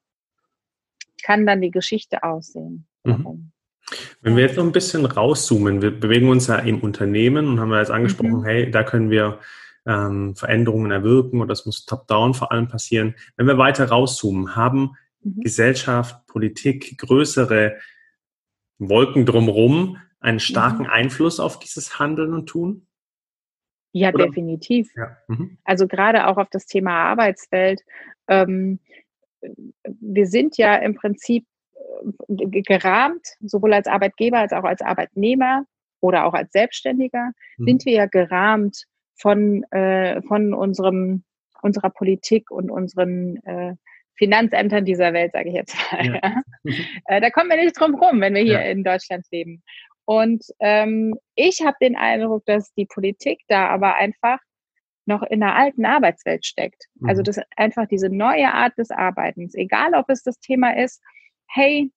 kann 1.24 1.46
dann 1.46 1.62
die 1.62 1.72
Geschichte 1.72 2.24
aussehen. 2.24 2.88
Mhm. 3.04 3.52
Wenn 4.22 4.36
wir 4.36 4.44
jetzt 4.44 4.58
noch 4.58 4.64
ein 4.64 4.72
bisschen 4.72 5.06
rauszoomen, 5.06 5.82
wir 5.82 5.92
bewegen 5.92 6.30
uns 6.30 6.48
ja 6.48 6.58
im 6.58 6.80
Unternehmen 6.80 7.48
und 7.48 7.60
haben 7.60 7.72
ja 7.72 7.80
jetzt 7.80 7.92
angesprochen, 7.92 8.40
mhm. 8.40 8.46
hey, 8.46 8.72
da 8.72 8.84
können 8.84 9.12
wir 9.12 9.40
ähm, 9.86 10.36
Veränderungen 10.36 10.92
erwirken 10.92 11.42
und 11.42 11.48
das 11.48 11.66
muss 11.66 11.86
top-down 11.86 12.34
vor 12.34 12.52
allem 12.52 12.68
passieren. 12.68 13.16
Wenn 13.38 13.48
wir 13.48 13.58
weiter 13.58 13.86
rauszoomen, 13.86 14.56
haben 14.56 14.96
mhm. 15.22 15.42
Gesellschaft, 15.42 16.26
Politik, 16.26 16.98
größere 16.98 17.78
Wolken 18.80 19.26
drumherum 19.26 19.98
einen 20.20 20.40
starken 20.40 20.84
mhm. 20.84 20.90
Einfluss 20.90 21.40
auf 21.40 21.60
dieses 21.60 22.00
Handeln 22.00 22.34
und 22.34 22.48
Tun? 22.48 22.88
Ja, 23.92 24.12
Oder? 24.14 24.26
definitiv. 24.26 24.92
Ja. 24.96 25.18
Mhm. 25.28 25.58
Also 25.64 25.88
gerade 25.88 26.28
auch 26.28 26.38
auf 26.38 26.50
das 26.50 26.66
Thema 26.66 26.92
Arbeitswelt. 26.92 27.82
Ähm, 28.28 28.80
wir 29.84 30.28
sind 30.28 30.58
ja 30.58 30.76
im 30.76 30.96
Prinzip 30.96 31.46
äh, 32.28 32.62
gerahmt, 32.62 33.26
sowohl 33.42 33.74
als 33.74 33.88
Arbeitgeber 33.88 34.40
als 34.40 34.54
auch 34.54 34.64
als 34.64 34.82
Arbeitnehmer, 34.82 35.66
oder 36.06 36.26
auch 36.26 36.34
als 36.34 36.52
Selbstständiger, 36.52 37.32
mhm. 37.58 37.66
sind 37.66 37.86
wir 37.86 37.94
ja 37.94 38.06
gerahmt 38.06 38.86
von, 39.18 39.64
äh, 39.72 40.22
von 40.24 40.54
unserem, 40.54 41.24
unserer 41.62 41.90
Politik 41.90 42.52
und 42.52 42.70
unseren 42.70 43.38
äh, 43.46 43.76
Finanzämtern 44.18 44.86
dieser 44.86 45.14
Welt, 45.14 45.34
sage 45.34 45.50
ich 45.50 45.56
jetzt 45.56 45.76
mal. 45.92 46.20
Ja. 46.24 46.42
äh, 47.06 47.22
da 47.22 47.30
kommen 47.32 47.50
wir 47.50 47.58
nicht 47.58 47.80
drum 47.80 47.96
rum, 47.96 48.22
wenn 48.22 48.36
wir 48.36 48.44
hier 48.44 48.62
ja. 48.62 48.70
in 48.70 48.84
Deutschland 48.84 49.26
leben. 49.32 49.64
Und 50.06 50.46
ähm, 50.60 51.16
ich 51.34 51.62
habe 51.66 51.76
den 51.82 51.96
Eindruck, 51.96 52.46
dass 52.46 52.72
die 52.76 52.86
Politik 52.86 53.40
da 53.48 53.68
aber 53.68 53.96
einfach 53.96 54.40
noch 55.06 55.24
in 55.24 55.40
der 55.40 55.56
alten 55.56 55.86
Arbeitswelt 55.86 56.46
steckt. 56.46 56.86
Also 56.96 57.04
mhm. 57.04 57.10
Also 57.10 57.22
das 57.24 57.40
einfach 57.56 57.88
diese 57.88 58.10
neue 58.10 58.54
Art 58.54 58.78
des 58.78 58.92
Arbeitens, 58.92 59.56
egal 59.56 59.94
ob 59.94 60.10
es 60.10 60.24
das 60.24 60.40
Thema 60.40 60.76
ist, 60.76 61.02
hey, 61.48 61.92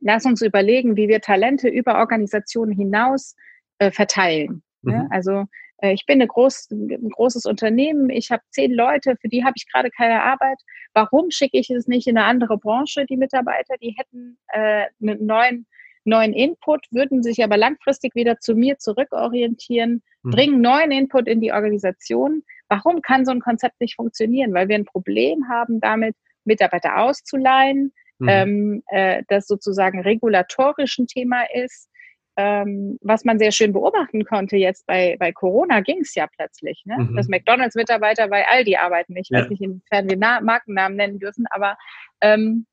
lass 0.00 0.26
uns 0.26 0.42
überlegen, 0.42 0.96
wie 0.96 1.08
wir 1.08 1.20
Talente 1.20 1.68
über 1.68 1.98
Organisationen 1.98 2.72
hinaus 2.72 3.34
äh, 3.78 3.90
verteilen. 3.90 4.62
Mhm. 4.82 4.92
Ja? 4.92 5.06
Also 5.10 5.44
äh, 5.78 5.92
ich 5.92 6.06
bin 6.06 6.26
groß, 6.26 6.70
ein 6.70 7.10
großes 7.10 7.44
Unternehmen, 7.46 8.10
ich 8.10 8.30
habe 8.30 8.42
zehn 8.50 8.72
Leute, 8.72 9.16
für 9.20 9.28
die 9.28 9.44
habe 9.44 9.54
ich 9.56 9.70
gerade 9.70 9.90
keine 9.90 10.22
Arbeit. 10.22 10.58
Warum 10.94 11.30
schicke 11.30 11.58
ich 11.58 11.70
es 11.70 11.86
nicht 11.86 12.06
in 12.06 12.16
eine 12.16 12.26
andere 12.26 12.58
Branche, 12.58 13.06
die 13.06 13.16
Mitarbeiter? 13.16 13.76
Die 13.80 13.94
hätten 13.96 14.38
äh, 14.48 14.86
einen 15.00 15.26
neuen, 15.26 15.66
neuen 16.06 16.32
Input, 16.32 16.86
würden 16.90 17.22
sich 17.22 17.42
aber 17.42 17.56
langfristig 17.56 18.14
wieder 18.14 18.38
zu 18.38 18.54
mir 18.54 18.78
zurückorientieren, 18.78 20.02
mhm. 20.22 20.30
bringen 20.30 20.60
neuen 20.60 20.90
Input 20.90 21.28
in 21.28 21.40
die 21.40 21.52
Organisation. 21.52 22.42
Warum 22.68 23.02
kann 23.02 23.24
so 23.24 23.32
ein 23.32 23.40
Konzept 23.40 23.80
nicht 23.80 23.96
funktionieren? 23.96 24.54
Weil 24.54 24.68
wir 24.68 24.76
ein 24.76 24.84
Problem 24.84 25.48
haben 25.48 25.80
damit, 25.80 26.16
Mitarbeiter 26.44 26.98
auszuleihen, 26.98 27.92
mhm. 28.18 28.28
ähm, 28.28 28.82
äh, 28.88 29.22
das 29.28 29.46
sozusagen 29.46 30.00
regulatorisch 30.00 30.98
ein 30.98 31.06
Thema 31.06 31.42
ist 31.52 31.88
ähm, 32.36 32.98
was 33.00 33.24
man 33.24 33.38
sehr 33.38 33.50
schön 33.50 33.72
beobachten 33.72 34.24
konnte 34.24 34.56
jetzt 34.56 34.86
bei, 34.86 35.16
bei 35.18 35.32
Corona, 35.32 35.80
ging 35.80 36.00
es 36.00 36.14
ja 36.14 36.26
plötzlich, 36.26 36.82
ne? 36.84 36.98
Mhm. 36.98 37.16
dass 37.16 37.28
McDonalds-Mitarbeiter 37.28 38.28
bei 38.28 38.46
Aldi 38.46 38.76
arbeiten. 38.76 39.16
Ich 39.16 39.28
ja. 39.30 39.40
weiß 39.40 39.48
nicht, 39.48 39.62
inwiefern 39.62 40.08
wir 40.08 40.16
Na 40.18 40.40
Markennamen 40.40 40.96
nennen 40.96 41.18
dürfen, 41.18 41.46
aber 41.50 41.78
ähm, 42.20 42.66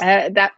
äh, 0.00 0.32
da, 0.32 0.50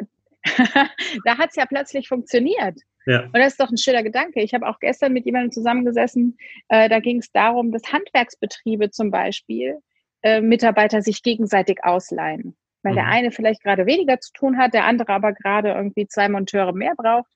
da 1.25 1.39
hat 1.39 1.51
es 1.51 1.57
ja 1.57 1.67
plötzlich 1.67 2.09
funktioniert. 2.09 2.79
Ja. 3.07 3.25
Und 3.25 3.35
das 3.35 3.53
ist 3.53 3.61
doch 3.61 3.71
ein 3.71 3.79
schöner 3.79 4.03
Gedanke. 4.03 4.41
Ich 4.43 4.55
habe 4.55 4.69
auch 4.69 4.79
gestern 4.79 5.13
mit 5.13 5.25
jemandem 5.25 5.53
zusammengesessen, 5.53 6.37
äh, 6.69 6.89
da 6.89 7.01
ging 7.01 7.19
es 7.19 7.33
darum, 7.33 7.73
dass 7.73 7.93
Handwerksbetriebe 7.93 8.91
zum 8.91 9.11
Beispiel 9.11 9.79
äh, 10.23 10.41
Mitarbeiter 10.41 11.03
sich 11.03 11.23
gegenseitig 11.23 11.83
ausleihen. 11.83 12.57
Weil 12.83 12.93
mhm. 12.93 12.97
der 12.97 13.07
eine 13.07 13.31
vielleicht 13.33 13.63
gerade 13.63 13.87
weniger 13.87 14.21
zu 14.21 14.33
tun 14.33 14.59
hat, 14.59 14.75
der 14.75 14.85
andere 14.85 15.13
aber 15.13 15.33
gerade 15.33 15.71
irgendwie 15.71 16.07
zwei 16.07 16.29
Monteure 16.29 16.73
mehr 16.73 16.95
braucht 16.97 17.33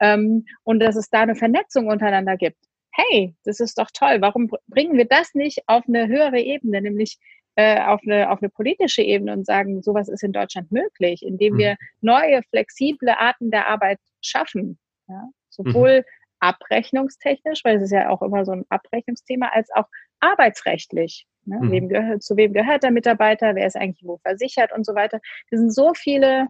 ähm, 0.00 0.46
und 0.62 0.80
dass 0.80 0.96
es 0.96 1.10
da 1.10 1.20
eine 1.20 1.34
Vernetzung 1.34 1.88
untereinander 1.88 2.36
gibt. 2.36 2.58
Hey, 2.92 3.36
das 3.44 3.60
ist 3.60 3.78
doch 3.78 3.90
toll. 3.92 4.18
Warum 4.20 4.50
bringen 4.66 4.96
wir 4.96 5.04
das 5.04 5.34
nicht 5.34 5.62
auf 5.66 5.84
eine 5.86 6.08
höhere 6.08 6.40
Ebene, 6.40 6.80
nämlich 6.80 7.18
äh, 7.58 7.80
auf, 7.80 8.00
eine, 8.06 8.30
auf 8.30 8.40
eine 8.40 8.50
politische 8.50 9.02
Ebene 9.02 9.32
und 9.32 9.44
sagen, 9.44 9.82
sowas 9.82 10.08
ist 10.08 10.22
in 10.22 10.30
Deutschland 10.30 10.70
möglich, 10.70 11.24
indem 11.24 11.54
mhm. 11.54 11.58
wir 11.58 11.76
neue, 12.00 12.40
flexible 12.50 13.08
Arten 13.08 13.50
der 13.50 13.66
Arbeit 13.68 13.98
schaffen. 14.20 14.78
Ja? 15.08 15.28
Sowohl 15.48 15.98
mhm. 15.98 16.04
abrechnungstechnisch, 16.38 17.64
weil 17.64 17.78
es 17.78 17.82
ist 17.82 17.90
ja 17.90 18.10
auch 18.10 18.22
immer 18.22 18.44
so 18.44 18.52
ein 18.52 18.64
Abrechnungsthema, 18.68 19.48
als 19.48 19.70
auch 19.74 19.86
arbeitsrechtlich. 20.20 21.26
Ne? 21.46 21.58
Mhm. 21.60 21.72
Wem 21.72 21.88
gehört, 21.88 22.22
zu 22.22 22.36
wem 22.36 22.52
gehört 22.52 22.84
der 22.84 22.92
Mitarbeiter, 22.92 23.56
wer 23.56 23.66
ist 23.66 23.76
eigentlich 23.76 24.06
wo 24.06 24.18
versichert 24.18 24.70
und 24.72 24.86
so 24.86 24.94
weiter. 24.94 25.18
Das 25.50 25.58
sind 25.58 25.74
so 25.74 25.94
viele 25.94 26.46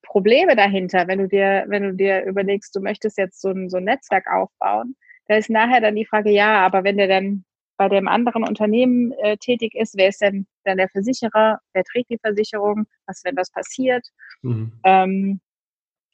Probleme 0.00 0.56
dahinter, 0.56 1.08
wenn 1.08 1.18
du 1.18 1.28
dir, 1.28 1.66
wenn 1.68 1.82
du 1.82 1.92
dir 1.92 2.24
überlegst, 2.24 2.74
du 2.74 2.80
möchtest 2.80 3.18
jetzt 3.18 3.42
so 3.42 3.50
ein, 3.50 3.68
so 3.68 3.76
ein 3.76 3.84
Netzwerk 3.84 4.26
aufbauen, 4.32 4.96
da 5.26 5.36
ist 5.36 5.50
nachher 5.50 5.82
dann 5.82 5.94
die 5.94 6.06
Frage, 6.06 6.30
ja, 6.30 6.64
aber 6.64 6.84
wenn 6.84 6.96
der 6.96 7.08
dann 7.08 7.44
bei 7.78 7.88
dem 7.88 8.08
anderen 8.08 8.44
Unternehmen 8.44 9.12
äh, 9.22 9.36
tätig 9.38 9.74
ist, 9.74 9.96
wer 9.96 10.08
ist 10.08 10.20
denn 10.20 10.46
dann 10.64 10.76
der 10.76 10.88
Versicherer, 10.90 11.60
wer 11.72 11.84
trägt 11.84 12.10
die 12.10 12.18
Versicherung, 12.18 12.86
was, 13.06 13.22
wenn 13.24 13.36
was 13.36 13.50
passiert? 13.50 14.06
Mhm. 14.42 14.72
Ähm, 14.84 15.40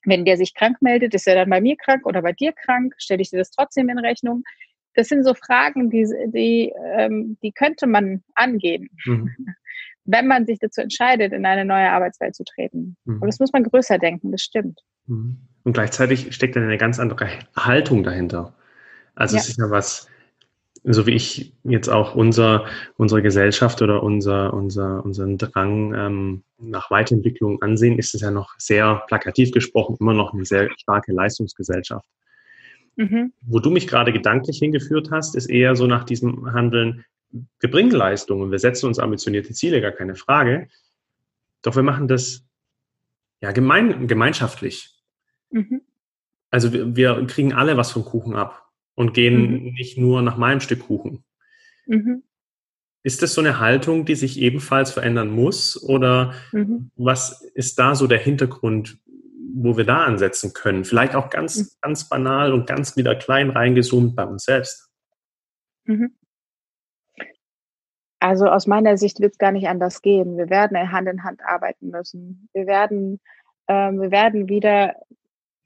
wenn 0.04 0.24
der 0.24 0.36
sich 0.36 0.54
krank 0.54 0.76
meldet, 0.80 1.14
ist 1.14 1.26
er 1.26 1.34
dann 1.34 1.50
bei 1.50 1.60
mir 1.60 1.76
krank 1.76 2.06
oder 2.06 2.22
bei 2.22 2.32
dir 2.32 2.52
krank? 2.52 2.94
Stelle 2.98 3.22
ich 3.22 3.30
dir 3.30 3.38
das 3.38 3.50
trotzdem 3.50 3.88
in 3.88 3.98
Rechnung? 3.98 4.44
Das 4.94 5.08
sind 5.08 5.24
so 5.24 5.34
Fragen, 5.34 5.90
die, 5.90 6.06
die, 6.26 6.72
ähm, 6.96 7.38
die 7.42 7.52
könnte 7.52 7.86
man 7.86 8.22
angehen. 8.34 8.90
Mhm. 9.06 9.30
wenn 10.04 10.26
man 10.26 10.46
sich 10.46 10.58
dazu 10.58 10.82
entscheidet, 10.82 11.32
in 11.32 11.46
eine 11.46 11.64
neue 11.64 11.90
Arbeitswelt 11.90 12.34
zu 12.34 12.44
treten. 12.44 12.96
Mhm. 13.04 13.16
Aber 13.16 13.26
das 13.26 13.40
muss 13.40 13.52
man 13.52 13.64
größer 13.64 13.98
denken, 13.98 14.32
das 14.32 14.42
stimmt. 14.42 14.80
Mhm. 15.06 15.38
Und 15.62 15.72
gleichzeitig 15.72 16.34
steckt 16.34 16.56
dann 16.56 16.64
eine 16.64 16.76
ganz 16.76 16.98
andere 16.98 17.26
Haltung 17.56 18.02
dahinter. 18.02 18.54
Also 19.14 19.36
ja. 19.36 19.42
es 19.42 19.48
ist 19.48 19.58
ja 19.58 19.70
was, 19.70 20.08
so 20.84 21.06
wie 21.06 21.12
ich 21.12 21.54
jetzt 21.64 21.88
auch 21.88 22.14
unser, 22.14 22.66
unsere 22.96 23.22
Gesellschaft 23.22 23.80
oder 23.80 24.02
unser, 24.02 24.52
unser, 24.52 25.02
unseren 25.04 25.38
Drang 25.38 25.94
ähm, 25.94 26.42
nach 26.58 26.90
Weiterentwicklung 26.90 27.62
ansehen, 27.62 27.98
ist 27.98 28.14
es 28.14 28.20
ja 28.20 28.30
noch 28.30 28.54
sehr 28.58 29.02
plakativ 29.06 29.50
gesprochen, 29.50 29.96
immer 29.98 30.12
noch 30.12 30.34
eine 30.34 30.44
sehr 30.44 30.68
starke 30.76 31.12
Leistungsgesellschaft. 31.12 32.06
Mhm. 32.96 33.32
Wo 33.40 33.60
du 33.60 33.70
mich 33.70 33.88
gerade 33.88 34.12
gedanklich 34.12 34.58
hingeführt 34.58 35.10
hast, 35.10 35.34
ist 35.36 35.46
eher 35.46 35.74
so 35.74 35.86
nach 35.86 36.04
diesem 36.04 36.52
Handeln, 36.52 37.04
wir 37.60 37.70
bringen 37.70 37.90
Leistungen, 37.90 38.50
wir 38.50 38.58
setzen 38.58 38.86
uns 38.86 38.98
ambitionierte 38.98 39.54
Ziele, 39.54 39.80
gar 39.80 39.90
keine 39.90 40.14
Frage. 40.14 40.68
Doch 41.62 41.74
wir 41.76 41.82
machen 41.82 42.08
das 42.08 42.44
ja 43.40 43.52
gemein, 43.52 44.06
gemeinschaftlich. 44.06 44.90
Mhm. 45.50 45.80
Also 46.50 46.72
wir, 46.72 46.94
wir, 46.94 47.26
kriegen 47.26 47.54
alle 47.54 47.76
was 47.76 47.90
vom 47.90 48.04
Kuchen 48.04 48.36
ab 48.36 48.63
und 48.94 49.14
gehen 49.14 49.64
mhm. 49.64 49.72
nicht 49.72 49.98
nur 49.98 50.22
nach 50.22 50.36
meinem 50.36 50.60
Stück 50.60 50.86
Kuchen. 50.86 51.24
Mhm. 51.86 52.22
Ist 53.02 53.22
das 53.22 53.34
so 53.34 53.42
eine 53.42 53.60
Haltung, 53.60 54.06
die 54.06 54.14
sich 54.14 54.40
ebenfalls 54.40 54.90
verändern 54.90 55.30
muss? 55.30 55.82
Oder 55.82 56.32
mhm. 56.52 56.90
was 56.96 57.42
ist 57.54 57.78
da 57.78 57.94
so 57.94 58.06
der 58.06 58.18
Hintergrund, 58.18 58.98
wo 59.54 59.76
wir 59.76 59.84
da 59.84 60.04
ansetzen 60.04 60.54
können? 60.54 60.84
Vielleicht 60.84 61.14
auch 61.14 61.28
ganz, 61.28 61.56
mhm. 61.58 61.66
ganz 61.82 62.08
banal 62.08 62.52
und 62.52 62.66
ganz 62.66 62.96
wieder 62.96 63.14
klein 63.14 63.50
reingezoomt 63.50 64.16
bei 64.16 64.24
uns 64.24 64.44
selbst. 64.44 64.90
Mhm. 65.84 66.14
Also 68.20 68.46
aus 68.46 68.66
meiner 68.66 68.96
Sicht 68.96 69.20
wird 69.20 69.32
es 69.32 69.38
gar 69.38 69.52
nicht 69.52 69.68
anders 69.68 70.00
gehen. 70.00 70.38
Wir 70.38 70.48
werden 70.48 70.90
Hand 70.90 71.08
in 71.08 71.24
Hand 71.24 71.42
arbeiten 71.44 71.90
müssen. 71.90 72.48
Wir 72.54 72.66
werden, 72.66 73.20
ähm, 73.68 74.00
wir 74.00 74.10
werden 74.10 74.48
wieder 74.48 74.94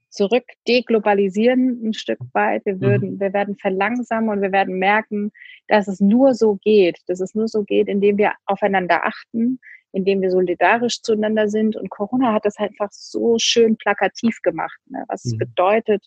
zurück 0.09 0.43
deglobalisieren 0.67 1.89
ein 1.89 1.93
Stück 1.93 2.19
weit. 2.33 2.65
Wir, 2.65 2.75
mhm. 2.75 2.81
würden, 2.81 3.13
mhm. 3.13 3.19
wir 3.19 3.33
werden 3.33 3.55
verlangsamen 3.55 4.29
und 4.29 4.41
wir 4.41 4.51
werden 4.51 4.79
merken, 4.79 5.31
dass 5.67 5.87
es 5.87 5.99
nur 5.99 6.33
so 6.33 6.55
geht, 6.55 6.99
dass 7.07 7.19
es 7.19 7.35
nur 7.35 7.47
so 7.47 7.63
geht, 7.63 7.87
indem 7.87 8.17
wir 8.17 8.33
aufeinander 8.45 9.05
achten, 9.05 9.59
indem 9.91 10.21
wir 10.21 10.31
solidarisch 10.31 11.01
zueinander 11.01 11.47
sind. 11.47 11.75
Und 11.75 11.89
Corona 11.89 12.33
hat 12.33 12.45
das 12.45 12.57
einfach 12.57 12.89
so 12.91 13.37
schön 13.39 13.77
plakativ 13.77 14.41
gemacht, 14.41 14.79
ne? 14.87 15.03
was 15.07 15.25
mhm. 15.25 15.31
es 15.31 15.37
bedeutet, 15.37 16.05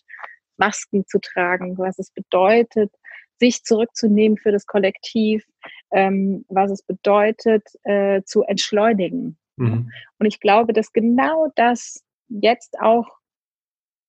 Masken 0.57 1.05
zu 1.07 1.19
tragen, 1.19 1.77
was 1.77 1.97
es 1.99 2.11
bedeutet, 2.11 2.91
sich 3.39 3.63
zurückzunehmen 3.63 4.37
für 4.37 4.51
das 4.51 4.65
Kollektiv, 4.65 5.43
ähm, 5.91 6.45
was 6.47 6.71
es 6.71 6.83
bedeutet, 6.83 7.63
äh, 7.83 8.21
zu 8.23 8.43
entschleunigen. 8.43 9.37
Mhm. 9.57 9.91
Und 10.19 10.25
ich 10.25 10.39
glaube, 10.39 10.73
dass 10.73 10.93
genau 10.93 11.47
das 11.55 12.03
jetzt 12.29 12.79
auch 12.79 13.07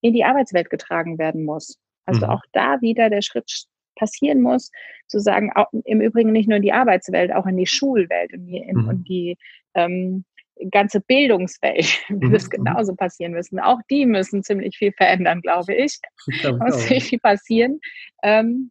in 0.05 0.12
die 0.12 0.25
Arbeitswelt 0.25 0.69
getragen 0.69 1.19
werden 1.19 1.45
muss. 1.45 1.79
Also 2.05 2.27
mhm. 2.27 2.33
auch 2.33 2.43
da 2.53 2.83
wieder 2.83 3.09
der 3.09 3.23
Schritt 3.23 3.51
passieren 3.97 4.43
muss, 4.43 4.71
zu 5.07 5.19
sagen, 5.19 5.51
auch, 5.55 5.69
im 5.85 6.03
Übrigen 6.03 6.31
nicht 6.31 6.47
nur 6.47 6.57
in 6.57 6.62
die 6.62 6.75
Arbeitswelt, 6.75 7.33
auch 7.33 7.47
in 7.47 7.57
die 7.57 7.67
Schulwelt 7.67 8.35
und 8.35 8.47
die, 8.47 8.59
in, 8.59 8.77
mhm. 8.77 8.88
und 8.88 9.09
die 9.09 9.38
ähm, 9.75 10.27
ganze 10.71 11.01
Bildungswelt 11.01 12.03
wird 12.11 12.23
mhm. 12.23 12.35
es 12.35 12.51
genauso 12.51 12.95
passieren 12.95 13.33
müssen. 13.33 13.59
Auch 13.59 13.79
die 13.90 14.05
müssen 14.05 14.43
ziemlich 14.43 14.77
viel 14.77 14.93
verändern, 14.93 15.40
glaube 15.40 15.75
ich. 15.75 15.99
Da 16.43 16.53
muss 16.53 16.87
ziemlich 16.87 17.05
viel 17.05 17.21
passieren. 17.21 17.81
Ähm, 18.23 18.71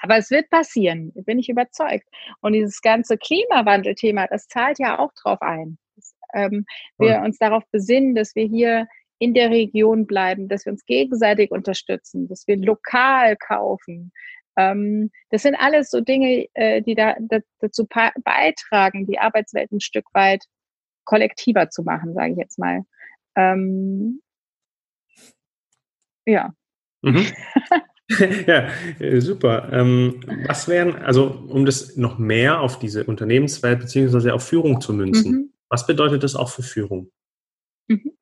aber 0.00 0.18
es 0.18 0.30
wird 0.30 0.48
passieren, 0.50 1.12
bin 1.24 1.40
ich 1.40 1.48
überzeugt. 1.48 2.06
Und 2.40 2.52
dieses 2.52 2.80
ganze 2.82 3.18
Klimawandelthema, 3.18 4.28
das 4.28 4.46
zahlt 4.46 4.78
ja 4.78 5.00
auch 5.00 5.10
drauf 5.20 5.42
ein. 5.42 5.76
Dass, 5.96 6.14
ähm, 6.34 6.66
wir 6.98 7.22
uns 7.22 7.38
darauf 7.38 7.64
besinnen, 7.72 8.14
dass 8.14 8.36
wir 8.36 8.46
hier 8.46 8.86
in 9.18 9.34
der 9.34 9.50
Region 9.50 10.06
bleiben, 10.06 10.48
dass 10.48 10.66
wir 10.66 10.72
uns 10.72 10.84
gegenseitig 10.84 11.50
unterstützen, 11.50 12.28
dass 12.28 12.46
wir 12.46 12.56
lokal 12.56 13.36
kaufen. 13.36 14.12
Ähm, 14.56 15.10
das 15.30 15.42
sind 15.42 15.54
alles 15.54 15.90
so 15.90 16.00
Dinge, 16.00 16.46
äh, 16.54 16.82
die 16.82 16.94
da, 16.94 17.16
da, 17.20 17.38
dazu 17.60 17.86
beitragen, 17.86 19.06
die 19.06 19.18
Arbeitswelt 19.18 19.70
ein 19.72 19.80
Stück 19.80 20.06
weit 20.12 20.44
kollektiver 21.04 21.70
zu 21.70 21.82
machen, 21.82 22.14
sage 22.14 22.32
ich 22.32 22.38
jetzt 22.38 22.58
mal. 22.58 22.82
Ähm, 23.36 24.20
ja. 26.26 26.52
Mhm. 27.02 27.26
ja, 28.46 28.68
äh, 28.98 29.20
super. 29.20 29.70
Ähm, 29.72 30.20
was 30.46 30.68
wären, 30.68 30.96
also 30.96 31.30
um 31.48 31.64
das 31.64 31.96
noch 31.96 32.18
mehr 32.18 32.60
auf 32.60 32.78
diese 32.78 33.04
Unternehmenswelt 33.04 33.80
beziehungsweise 33.80 34.34
auf 34.34 34.46
Führung 34.46 34.80
zu 34.80 34.92
münzen, 34.92 35.32
mhm. 35.32 35.52
was 35.68 35.86
bedeutet 35.86 36.22
das 36.22 36.34
auch 36.34 36.50
für 36.50 36.62
Führung? 36.62 37.10
Mhm. 37.88 38.15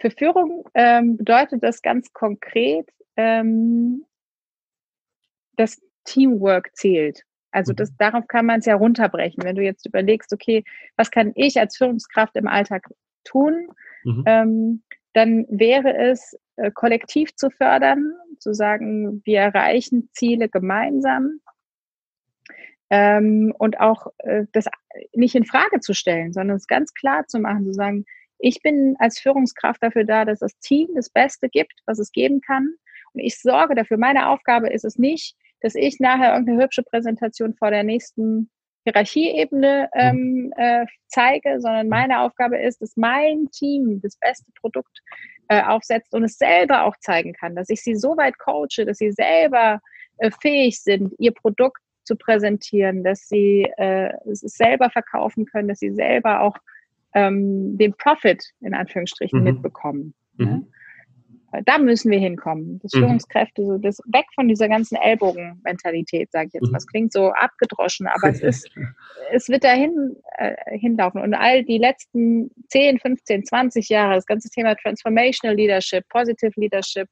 Für 0.00 0.10
Führung 0.10 0.68
ähm, 0.74 1.16
bedeutet 1.16 1.62
das 1.62 1.82
ganz 1.82 2.12
konkret, 2.12 2.88
ähm, 3.16 4.04
das 5.56 5.80
Teamwork 6.04 6.74
zählt. 6.76 7.22
Also 7.50 7.72
das, 7.72 7.90
mhm. 7.90 7.96
darauf 7.98 8.28
kann 8.28 8.46
man 8.46 8.60
es 8.60 8.66
ja 8.66 8.74
runterbrechen. 8.74 9.42
Wenn 9.42 9.56
du 9.56 9.62
jetzt 9.62 9.86
überlegst, 9.86 10.32
okay, 10.32 10.64
was 10.96 11.10
kann 11.10 11.32
ich 11.34 11.58
als 11.58 11.76
Führungskraft 11.76 12.36
im 12.36 12.46
Alltag 12.46 12.88
tun, 13.24 13.68
mhm. 14.04 14.24
ähm, 14.26 14.82
dann 15.14 15.46
wäre 15.48 15.96
es, 15.96 16.36
äh, 16.56 16.70
kollektiv 16.70 17.34
zu 17.34 17.50
fördern, 17.50 18.12
zu 18.38 18.52
sagen, 18.52 19.22
wir 19.24 19.40
erreichen 19.40 20.10
Ziele 20.12 20.50
gemeinsam 20.50 21.40
ähm, 22.90 23.54
und 23.58 23.80
auch 23.80 24.08
äh, 24.18 24.44
das 24.52 24.66
nicht 25.14 25.34
in 25.34 25.44
Frage 25.44 25.80
zu 25.80 25.94
stellen, 25.94 26.32
sondern 26.32 26.56
es 26.56 26.66
ganz 26.66 26.92
klar 26.92 27.26
zu 27.26 27.38
machen, 27.38 27.64
zu 27.64 27.72
sagen, 27.72 28.04
ich 28.38 28.62
bin 28.62 28.96
als 28.98 29.18
Führungskraft 29.18 29.82
dafür 29.82 30.04
da, 30.04 30.24
dass 30.24 30.40
das 30.40 30.58
Team 30.58 30.88
das 30.94 31.10
Beste 31.10 31.48
gibt, 31.48 31.74
was 31.86 31.98
es 31.98 32.12
geben 32.12 32.40
kann. 32.40 32.74
Und 33.12 33.20
ich 33.20 33.40
sorge 33.40 33.74
dafür. 33.74 33.96
Meine 33.96 34.28
Aufgabe 34.28 34.68
ist 34.68 34.84
es 34.84 34.98
nicht, 34.98 35.36
dass 35.60 35.74
ich 35.74 36.00
nachher 36.00 36.32
irgendeine 36.32 36.62
hübsche 36.62 36.82
Präsentation 36.82 37.54
vor 37.54 37.70
der 37.70 37.82
nächsten 37.82 38.50
Hierarchieebene 38.84 39.88
mhm. 39.92 40.00
ähm, 40.00 40.52
äh, 40.56 40.86
zeige, 41.08 41.60
sondern 41.60 41.88
meine 41.88 42.20
Aufgabe 42.20 42.58
ist, 42.58 42.80
dass 42.80 42.96
mein 42.96 43.48
Team 43.50 44.00
das 44.02 44.16
beste 44.16 44.50
Produkt 44.60 45.00
äh, 45.48 45.62
aufsetzt 45.62 46.14
und 46.14 46.24
es 46.24 46.38
selber 46.38 46.84
auch 46.84 46.96
zeigen 47.00 47.32
kann, 47.32 47.56
dass 47.56 47.68
ich 47.68 47.82
sie 47.82 47.96
so 47.96 48.16
weit 48.16 48.38
coache, 48.38 48.84
dass 48.84 48.98
sie 48.98 49.10
selber 49.10 49.80
äh, 50.18 50.30
fähig 50.40 50.80
sind, 50.82 51.14
ihr 51.18 51.32
Produkt 51.32 51.80
zu 52.04 52.16
präsentieren, 52.16 53.02
dass 53.02 53.26
sie 53.26 53.66
äh, 53.76 54.12
es 54.30 54.40
selber 54.40 54.90
verkaufen 54.90 55.46
können, 55.46 55.68
dass 55.68 55.80
sie 55.80 55.92
selber 55.92 56.40
auch 56.40 56.56
ähm, 57.16 57.78
den 57.78 57.94
Profit 57.94 58.44
in 58.60 58.74
Anführungsstrichen 58.74 59.38
mhm. 59.38 59.44
mitbekommen. 59.44 60.14
Mhm. 60.36 60.44
Ne? 60.44 60.66
Da 61.64 61.78
müssen 61.78 62.10
wir 62.10 62.18
hinkommen. 62.18 62.78
Das 62.82 62.92
mhm. 62.92 63.00
Führungskräfte, 63.00 63.64
so 63.64 63.78
das 63.78 63.98
weg 64.06 64.26
von 64.34 64.48
dieser 64.48 64.68
ganzen 64.68 64.96
Ellbogenmentalität, 64.96 66.30
sage 66.32 66.48
ich 66.48 66.54
jetzt. 66.54 66.68
Mhm. 66.68 66.72
Das 66.72 66.86
klingt 66.86 67.12
so 67.12 67.30
abgedroschen, 67.30 68.06
aber 68.06 68.30
es 68.30 68.40
ist, 68.40 68.70
es 69.32 69.48
wird 69.48 69.64
dahin 69.64 70.16
äh, 70.38 70.54
hinlaufen. 70.78 71.20
Und 71.20 71.34
all 71.34 71.64
die 71.64 71.78
letzten 71.78 72.50
10, 72.68 72.98
15, 72.98 73.44
20 73.44 73.88
Jahre, 73.88 74.14
das 74.14 74.26
ganze 74.26 74.50
Thema 74.50 74.74
Transformational 74.74 75.56
Leadership, 75.56 76.08
Positive 76.08 76.52
Leadership, 76.56 77.08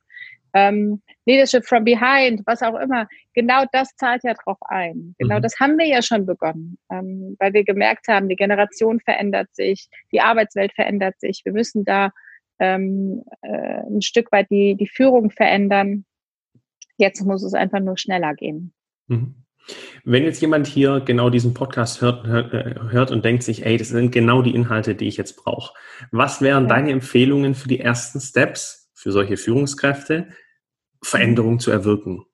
ähm, 0.55 1.03
Leadership 1.27 1.65
from 1.67 1.85
Behind, 1.85 2.43
was 2.47 2.63
auch 2.63 2.79
immer, 2.79 3.09
genau 3.35 3.65
das 3.73 3.95
zahlt 3.97 4.23
ja 4.25 4.35
drauf 4.35 4.59
ein. 4.69 5.15
Genau 5.19 5.39
mhm. 5.39 5.43
das 5.43 5.59
haben 5.59 5.77
wir 5.79 5.87
ja 5.87 6.01
schon 6.01 6.27
begonnen, 6.27 6.79
ähm, 6.91 7.37
weil 7.41 7.53
wir 7.53 7.65
gemerkt 7.65 8.09
haben, 8.09 8.29
die 8.29 8.37
Generation 8.37 9.01
verändert 9.01 9.49
sich, 9.55 9.89
die 10.13 10.21
Arbeitswelt 10.21 10.73
verändert 10.73 11.19
sich. 11.19 11.43
Wir 11.45 11.53
müssen 11.53 11.85
da 11.85 12.11
ähm, 12.59 13.23
äh, 13.43 13.83
ein 13.83 14.03
Stück 14.03 14.33
weit 14.33 14.51
die, 14.51 14.77
die 14.77 14.89
Führung 14.89 15.31
verändern. 15.31 16.05
Jetzt 16.97 17.25
muss 17.25 17.43
es 17.43 17.55
einfach 17.55 17.81
nur 17.81 17.99
schneller 17.99 18.35
gehen. 18.35 18.73
Mhm. 19.07 19.45
Wenn 20.05 20.25
jetzt 20.25 20.43
jemand 20.43 20.67
hier 20.67 21.01
genau 21.01 21.31
diesen 21.31 21.55
Podcast 21.55 22.03
hört, 22.03 22.27
hört, 22.27 22.53
äh, 22.53 22.75
hört, 22.91 23.11
und 23.11 23.25
denkt 23.25 23.43
sich, 23.43 23.65
ey, 23.65 23.77
das 23.77 23.89
sind 23.89 24.13
genau 24.13 24.43
die 24.43 24.55
Inhalte, 24.55 24.95
die 24.95 25.09
ich 25.09 25.17
jetzt 25.17 25.37
brauche. 25.37 25.75
Was 26.11 26.43
wären 26.43 26.65
ja. 26.65 26.69
deine 26.69 26.91
Empfehlungen 26.91 27.55
für 27.55 27.69
die 27.69 27.81
ersten 27.81 28.21
Steps 28.21 28.91
für 28.95 29.11
solche 29.11 29.37
Führungskräfte, 29.37 30.29
Veränderungen 31.03 31.61
zu 31.61 31.71
erwirken? 31.71 32.25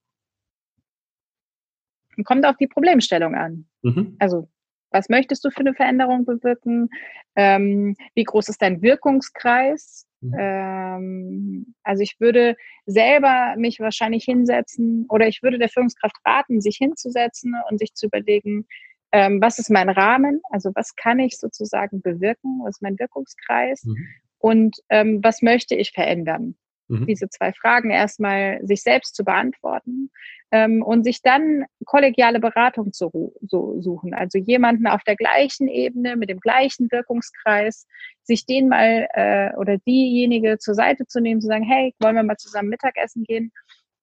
Kommt 2.24 2.44
auf 2.44 2.56
die 2.56 2.66
Problemstellung 2.66 3.34
an. 3.34 3.66
Mhm. 3.82 4.16
Also 4.18 4.50
was 4.90 5.08
möchtest 5.08 5.44
du 5.44 5.50
für 5.50 5.60
eine 5.60 5.74
Veränderung 5.74 6.24
bewirken? 6.24 6.90
Ähm, 7.36 7.96
wie 8.14 8.24
groß 8.24 8.48
ist 8.48 8.60
dein 8.60 8.82
Wirkungskreis? 8.82 10.06
Mhm. 10.20 10.36
Ähm, 10.38 11.74
also 11.82 12.02
ich 12.02 12.16
würde 12.20 12.56
selber 12.86 13.54
mich 13.56 13.80
wahrscheinlich 13.80 14.24
hinsetzen 14.24 15.06
oder 15.08 15.26
ich 15.28 15.42
würde 15.42 15.58
der 15.58 15.68
Führungskraft 15.68 16.16
raten, 16.26 16.60
sich 16.60 16.76
hinzusetzen 16.76 17.54
und 17.70 17.78
sich 17.78 17.94
zu 17.94 18.06
überlegen, 18.06 18.66
ähm, 19.12 19.40
was 19.40 19.58
ist 19.58 19.70
mein 19.70 19.88
Rahmen? 19.88 20.40
Also 20.50 20.70
was 20.74 20.94
kann 20.94 21.18
ich 21.18 21.38
sozusagen 21.38 22.00
bewirken? 22.00 22.60
Was 22.62 22.76
ist 22.76 22.82
mein 22.82 22.98
Wirkungskreis? 22.98 23.84
Mhm. 23.84 24.08
Und 24.38 24.76
ähm, 24.88 25.20
was 25.22 25.42
möchte 25.42 25.74
ich 25.74 25.92
verändern? 25.92 26.56
Mhm. 26.90 27.06
Diese 27.06 27.28
zwei 27.28 27.52
Fragen 27.52 27.90
erstmal 27.90 28.60
sich 28.62 28.82
selbst 28.82 29.14
zu 29.14 29.24
beantworten 29.24 30.10
ähm, 30.50 30.82
und 30.82 31.04
sich 31.04 31.22
dann 31.22 31.64
kollegiale 31.86 32.40
Beratung 32.40 32.92
zu 32.92 33.32
so 33.42 33.80
suchen. 33.80 34.12
Also 34.12 34.38
jemanden 34.38 34.86
auf 34.86 35.02
der 35.04 35.16
gleichen 35.16 35.68
Ebene 35.68 36.16
mit 36.16 36.28
dem 36.28 36.40
gleichen 36.40 36.90
Wirkungskreis, 36.90 37.86
sich 38.22 38.44
den 38.46 38.68
mal 38.68 39.06
äh, 39.12 39.54
oder 39.56 39.78
diejenige 39.78 40.58
zur 40.58 40.74
Seite 40.74 41.06
zu 41.06 41.20
nehmen, 41.20 41.40
zu 41.40 41.46
sagen, 41.46 41.64
hey, 41.64 41.94
wollen 42.00 42.16
wir 42.16 42.22
mal 42.22 42.36
zusammen 42.36 42.68
Mittagessen 42.68 43.24
gehen? 43.24 43.52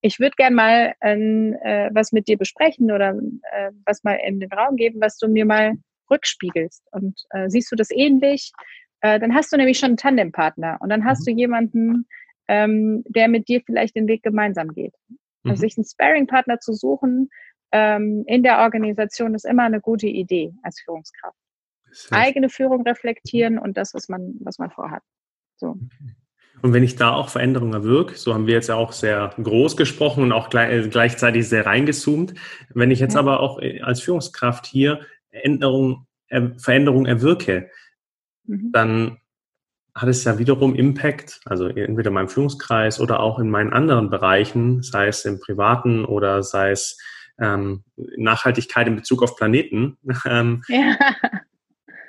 Ich 0.01 0.19
würde 0.19 0.35
gern 0.37 0.53
mal 0.53 0.93
äh, 1.01 1.89
was 1.91 2.11
mit 2.11 2.27
dir 2.27 2.37
besprechen 2.37 2.91
oder 2.91 3.15
äh, 3.51 3.71
was 3.85 4.03
mal 4.03 4.17
in 4.25 4.39
den 4.39 4.51
Raum 4.51 4.77
geben, 4.77 5.01
was 5.01 5.17
du 5.17 5.27
mir 5.27 5.45
mal 5.45 5.73
rückspiegelst. 6.09 6.83
Und 6.91 7.19
äh, 7.31 7.49
siehst 7.49 7.71
du 7.71 7.75
das 7.75 7.91
ähnlich? 7.91 8.53
Äh, 9.01 9.19
dann 9.19 9.33
hast 9.33 9.51
du 9.51 9.57
nämlich 9.57 9.79
schon 9.79 9.89
einen 9.89 9.97
Tandempartner 9.97 10.77
und 10.79 10.89
dann 10.89 11.03
hast 11.03 11.27
mhm. 11.27 11.31
du 11.31 11.37
jemanden, 11.39 12.07
ähm, 12.47 13.03
der 13.07 13.27
mit 13.27 13.47
dir 13.47 13.61
vielleicht 13.65 13.95
den 13.95 14.07
Weg 14.07 14.23
gemeinsam 14.23 14.69
geht. 14.69 14.93
Also 15.43 15.55
mhm. 15.55 15.67
sich 15.67 15.77
einen 15.77 15.85
Sparing-Partner 15.85 16.59
zu 16.59 16.73
suchen 16.73 17.29
ähm, 17.71 18.23
in 18.27 18.43
der 18.43 18.59
Organisation 18.59 19.35
ist 19.35 19.45
immer 19.45 19.63
eine 19.63 19.81
gute 19.81 20.07
Idee 20.07 20.53
als 20.63 20.79
Führungskraft. 20.81 21.37
Eigene 22.11 22.49
Führung 22.49 22.83
reflektieren 22.83 23.57
und 23.57 23.77
das, 23.77 23.93
was 23.93 24.09
man, 24.09 24.35
was 24.41 24.59
man 24.59 24.69
vorhat. 24.69 25.01
So. 25.55 25.77
Und 26.61 26.73
wenn 26.73 26.83
ich 26.83 26.95
da 26.95 27.13
auch 27.13 27.29
Veränderungen 27.29 27.73
erwirke, 27.73 28.15
so 28.15 28.33
haben 28.33 28.47
wir 28.47 28.53
jetzt 28.53 28.69
ja 28.69 28.75
auch 28.75 28.91
sehr 28.91 29.33
groß 29.41 29.77
gesprochen 29.77 30.23
und 30.23 30.31
auch 30.31 30.53
äh, 30.53 30.87
gleichzeitig 30.89 31.47
sehr 31.47 31.65
reingezoomt. 31.65 32.33
Wenn 32.73 32.91
ich 32.91 32.99
jetzt 32.99 33.13
ja. 33.13 33.19
aber 33.19 33.39
auch 33.39 33.59
äh, 33.61 33.81
als 33.81 34.01
Führungskraft 34.01 34.65
hier 34.65 35.01
Änderung, 35.29 36.07
äh, 36.29 36.49
Veränderungen 36.57 37.05
erwirke, 37.05 37.69
mhm. 38.45 38.71
dann 38.71 39.17
hat 39.97 40.09
es 40.09 40.23
ja 40.23 40.37
wiederum 40.37 40.75
Impact, 40.75 41.41
also 41.45 41.67
entweder 41.67 42.09
in 42.09 42.13
meinem 42.13 42.29
Führungskreis 42.29 42.99
oder 42.99 43.19
auch 43.19 43.39
in 43.39 43.49
meinen 43.49 43.73
anderen 43.73 44.11
Bereichen, 44.11 44.83
sei 44.83 45.07
es 45.07 45.25
im 45.25 45.39
privaten 45.39 46.05
oder 46.05 46.43
sei 46.43 46.69
es 46.69 46.99
ähm, 47.39 47.83
Nachhaltigkeit 47.95 48.87
in 48.87 48.95
Bezug 48.95 49.23
auf 49.23 49.35
Planeten, 49.35 49.97
ähm, 50.25 50.63
ja. 50.67 50.95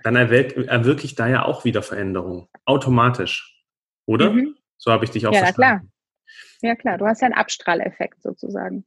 dann 0.03 0.16
erwirke 0.16 1.05
ich 1.05 1.14
da 1.14 1.29
ja 1.29 1.44
auch 1.44 1.64
wieder 1.64 1.83
Veränderungen, 1.83 2.48
automatisch, 2.66 3.64
oder? 4.05 4.31
Mhm. 4.31 4.55
So 4.77 4.92
habe 4.92 5.07
ich 5.07 5.11
dich 5.11 5.27
auch 5.27 5.33
ja, 5.33 5.40
verstanden. 5.40 5.62
Ja, 5.62 5.79
klar. 5.79 5.92
Ja, 6.61 6.77
klar, 6.77 6.98
du 6.98 7.07
hast 7.07 7.22
ja 7.22 7.27
einen 7.27 7.35
Abstrahleffekt 7.37 8.22
sozusagen. 8.22 8.85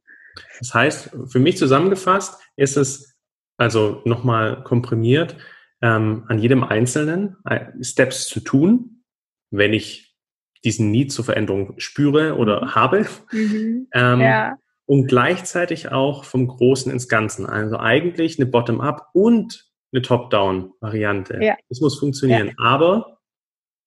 Das 0.60 0.72
heißt, 0.72 1.10
für 1.26 1.40
mich 1.40 1.56
zusammengefasst 1.56 2.40
ist 2.56 2.76
es, 2.76 3.16
also 3.56 4.00
nochmal 4.04 4.62
komprimiert, 4.62 5.36
ähm, 5.82 6.24
an 6.28 6.38
jedem 6.38 6.64
Einzelnen 6.64 7.36
äh, 7.44 7.66
Steps 7.82 8.26
zu 8.26 8.40
tun, 8.40 9.04
wenn 9.50 9.72
ich 9.72 10.16
diesen 10.64 10.90
Need 10.92 11.12
zur 11.12 11.24
Veränderung 11.24 11.74
spüre 11.78 12.36
oder 12.36 12.64
mhm. 12.64 12.74
habe. 12.74 13.06
Mhm. 13.32 13.88
Ähm, 13.92 14.20
ja. 14.20 14.56
Und 14.86 15.06
gleichzeitig 15.06 15.90
auch 15.90 16.24
vom 16.24 16.46
Großen 16.46 16.90
ins 16.90 17.08
Ganzen. 17.08 17.46
Also 17.46 17.78
eigentlich 17.78 18.38
eine 18.38 18.46
Bottom-up 18.46 19.08
und 19.12 19.70
eine 19.92 20.02
Top-down-Variante. 20.02 21.38
Ja. 21.42 21.56
Das 21.68 21.80
muss 21.80 21.98
funktionieren. 21.98 22.48
Ja. 22.48 22.54
Aber 22.58 23.18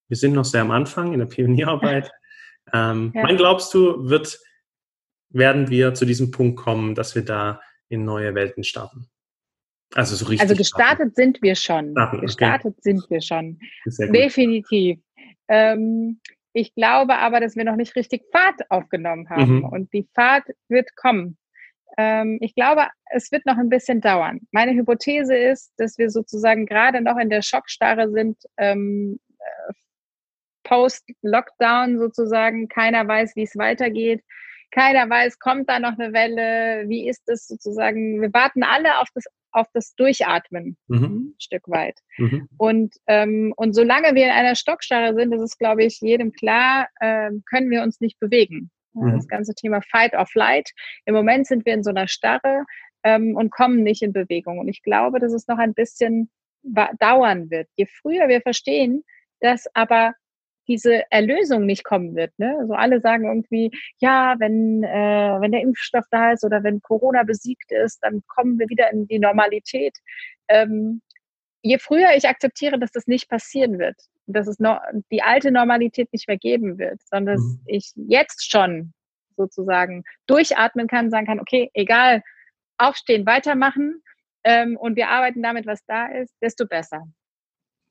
wir 0.07 0.17
sind 0.17 0.33
noch 0.33 0.45
sehr 0.45 0.61
am 0.61 0.71
Anfang 0.71 1.13
in 1.13 1.19
der 1.19 1.25
Pionierarbeit. 1.27 2.11
ähm, 2.73 3.11
ja. 3.15 3.23
Wann 3.23 3.37
glaubst 3.37 3.73
du, 3.73 4.09
wird, 4.09 4.39
werden 5.29 5.69
wir 5.69 5.93
zu 5.93 6.05
diesem 6.05 6.31
Punkt 6.31 6.59
kommen, 6.59 6.95
dass 6.95 7.15
wir 7.15 7.23
da 7.23 7.61
in 7.87 8.03
neue 8.03 8.35
Welten 8.35 8.63
starten? 8.63 9.09
Also 9.95 10.15
so 10.15 10.25
richtig. 10.25 10.41
Also 10.41 10.55
gestartet 10.55 11.13
starten. 11.13 11.13
sind 11.15 11.41
wir 11.41 11.55
schon. 11.55 11.91
Starten, 11.91 12.21
gestartet 12.21 12.73
okay. 12.77 12.81
sind 12.81 13.09
wir 13.09 13.21
schon. 13.21 13.59
Definitiv. 13.85 14.99
Ähm, 15.47 16.19
ich 16.53 16.75
glaube 16.75 17.15
aber, 17.15 17.39
dass 17.39 17.55
wir 17.55 17.63
noch 17.63 17.77
nicht 17.77 17.95
richtig 17.95 18.23
Fahrt 18.31 18.69
aufgenommen 18.69 19.29
haben. 19.29 19.57
Mhm. 19.57 19.65
Und 19.65 19.93
die 19.93 20.07
Fahrt 20.13 20.45
wird 20.67 20.95
kommen. 20.95 21.37
Ähm, 21.97 22.39
ich 22.41 22.55
glaube, 22.55 22.87
es 23.11 23.31
wird 23.31 23.45
noch 23.45 23.57
ein 23.57 23.69
bisschen 23.69 24.01
dauern. 24.01 24.41
Meine 24.51 24.73
Hypothese 24.73 25.35
ist, 25.35 25.73
dass 25.77 25.97
wir 25.97 26.09
sozusagen 26.09 26.65
gerade 26.65 27.01
noch 27.01 27.17
in 27.17 27.29
der 27.29 27.41
Schockstarre 27.41 28.11
sind, 28.11 28.37
ähm, 28.57 29.19
äh, 29.39 29.73
Post-Lockdown 30.63 31.99
sozusagen. 31.99 32.67
Keiner 32.67 33.07
weiß, 33.07 33.35
wie 33.35 33.43
es 33.43 33.55
weitergeht. 33.55 34.23
Keiner 34.75 35.09
weiß, 35.09 35.39
kommt 35.39 35.69
da 35.69 35.79
noch 35.79 35.97
eine 35.97 36.11
Welle? 36.11 36.89
Wie 36.89 37.07
ist 37.07 37.29
es 37.29 37.47
sozusagen? 37.47 38.21
Wir 38.21 38.33
warten 38.33 38.61
alle 38.63 38.99
auf 38.99 39.07
das 39.13 39.25
auf 39.55 39.67
das 39.73 39.95
Durchatmen 39.95 40.75
mhm. 40.87 41.33
ein 41.33 41.35
Stück 41.39 41.69
weit. 41.69 41.97
Mhm. 42.17 42.49
Und, 42.57 42.95
ähm, 43.07 43.53
und 43.55 43.73
solange 43.73 44.13
wir 44.13 44.25
in 44.25 44.31
einer 44.31 44.55
Stockstarre 44.55 45.15
sind, 45.15 45.31
das 45.31 45.41
ist, 45.41 45.57
glaube 45.57 45.85
ich, 45.85 46.01
jedem 46.01 46.33
klar, 46.33 46.89
äh, 46.99 47.31
können 47.49 47.69
wir 47.69 47.81
uns 47.81 48.01
nicht 48.01 48.19
bewegen. 48.19 48.69
Mhm. 48.93 49.13
Das 49.13 49.29
ganze 49.29 49.55
Thema 49.55 49.81
Fight 49.81 50.13
or 50.13 50.25
Flight. 50.25 50.71
Im 51.05 51.15
Moment 51.15 51.47
sind 51.47 51.65
wir 51.65 51.73
in 51.73 51.83
so 51.83 51.89
einer 51.89 52.09
Starre 52.09 52.65
ähm, 53.03 53.37
und 53.37 53.49
kommen 53.49 53.81
nicht 53.81 54.01
in 54.01 54.11
Bewegung. 54.11 54.59
Und 54.59 54.67
ich 54.67 54.83
glaube, 54.83 55.19
dass 55.19 55.31
es 55.31 55.47
noch 55.47 55.57
ein 55.57 55.73
bisschen 55.73 56.29
dauern 56.99 57.49
wird. 57.49 57.69
Je 57.77 57.85
früher 57.85 58.27
wir 58.27 58.41
verstehen, 58.41 59.03
dass 59.39 59.67
aber 59.73 60.15
diese 60.67 61.03
Erlösung 61.11 61.65
nicht 61.65 61.83
kommen 61.83 62.15
wird. 62.15 62.31
Ne? 62.37 62.55
Also 62.59 62.73
alle 62.73 62.99
sagen 62.99 63.25
irgendwie, 63.25 63.71
ja, 63.99 64.35
wenn, 64.39 64.83
äh, 64.83 65.37
wenn 65.39 65.51
der 65.51 65.61
Impfstoff 65.61 66.05
da 66.11 66.31
ist 66.31 66.43
oder 66.43 66.63
wenn 66.63 66.81
Corona 66.81 67.23
besiegt 67.23 67.71
ist, 67.71 67.99
dann 68.01 68.21
kommen 68.27 68.59
wir 68.59 68.69
wieder 68.69 68.91
in 68.91 69.07
die 69.07 69.19
Normalität. 69.19 69.97
Ähm, 70.47 71.01
je 71.61 71.79
früher 71.79 72.15
ich 72.15 72.27
akzeptiere, 72.27 72.79
dass 72.79 72.91
das 72.91 73.07
nicht 73.07 73.29
passieren 73.29 73.79
wird, 73.79 73.95
dass 74.27 74.47
es 74.47 74.59
no 74.59 74.77
die 75.11 75.23
alte 75.23 75.51
Normalität 75.51 76.11
nicht 76.13 76.27
mehr 76.27 76.37
geben 76.37 76.77
wird, 76.77 77.01
sondern 77.05 77.35
dass 77.35 77.43
mhm. 77.43 77.61
ich 77.65 77.91
jetzt 77.95 78.49
schon 78.49 78.93
sozusagen 79.35 80.03
durchatmen 80.27 80.87
kann, 80.87 81.09
sagen 81.09 81.25
kann, 81.25 81.39
okay, 81.39 81.69
egal, 81.73 82.21
aufstehen, 82.77 83.25
weitermachen 83.25 84.01
ähm, 84.43 84.77
und 84.77 84.95
wir 84.95 85.09
arbeiten 85.09 85.41
damit, 85.41 85.65
was 85.65 85.83
da 85.85 86.07
ist, 86.07 86.33
desto 86.41 86.65
besser. 86.65 87.07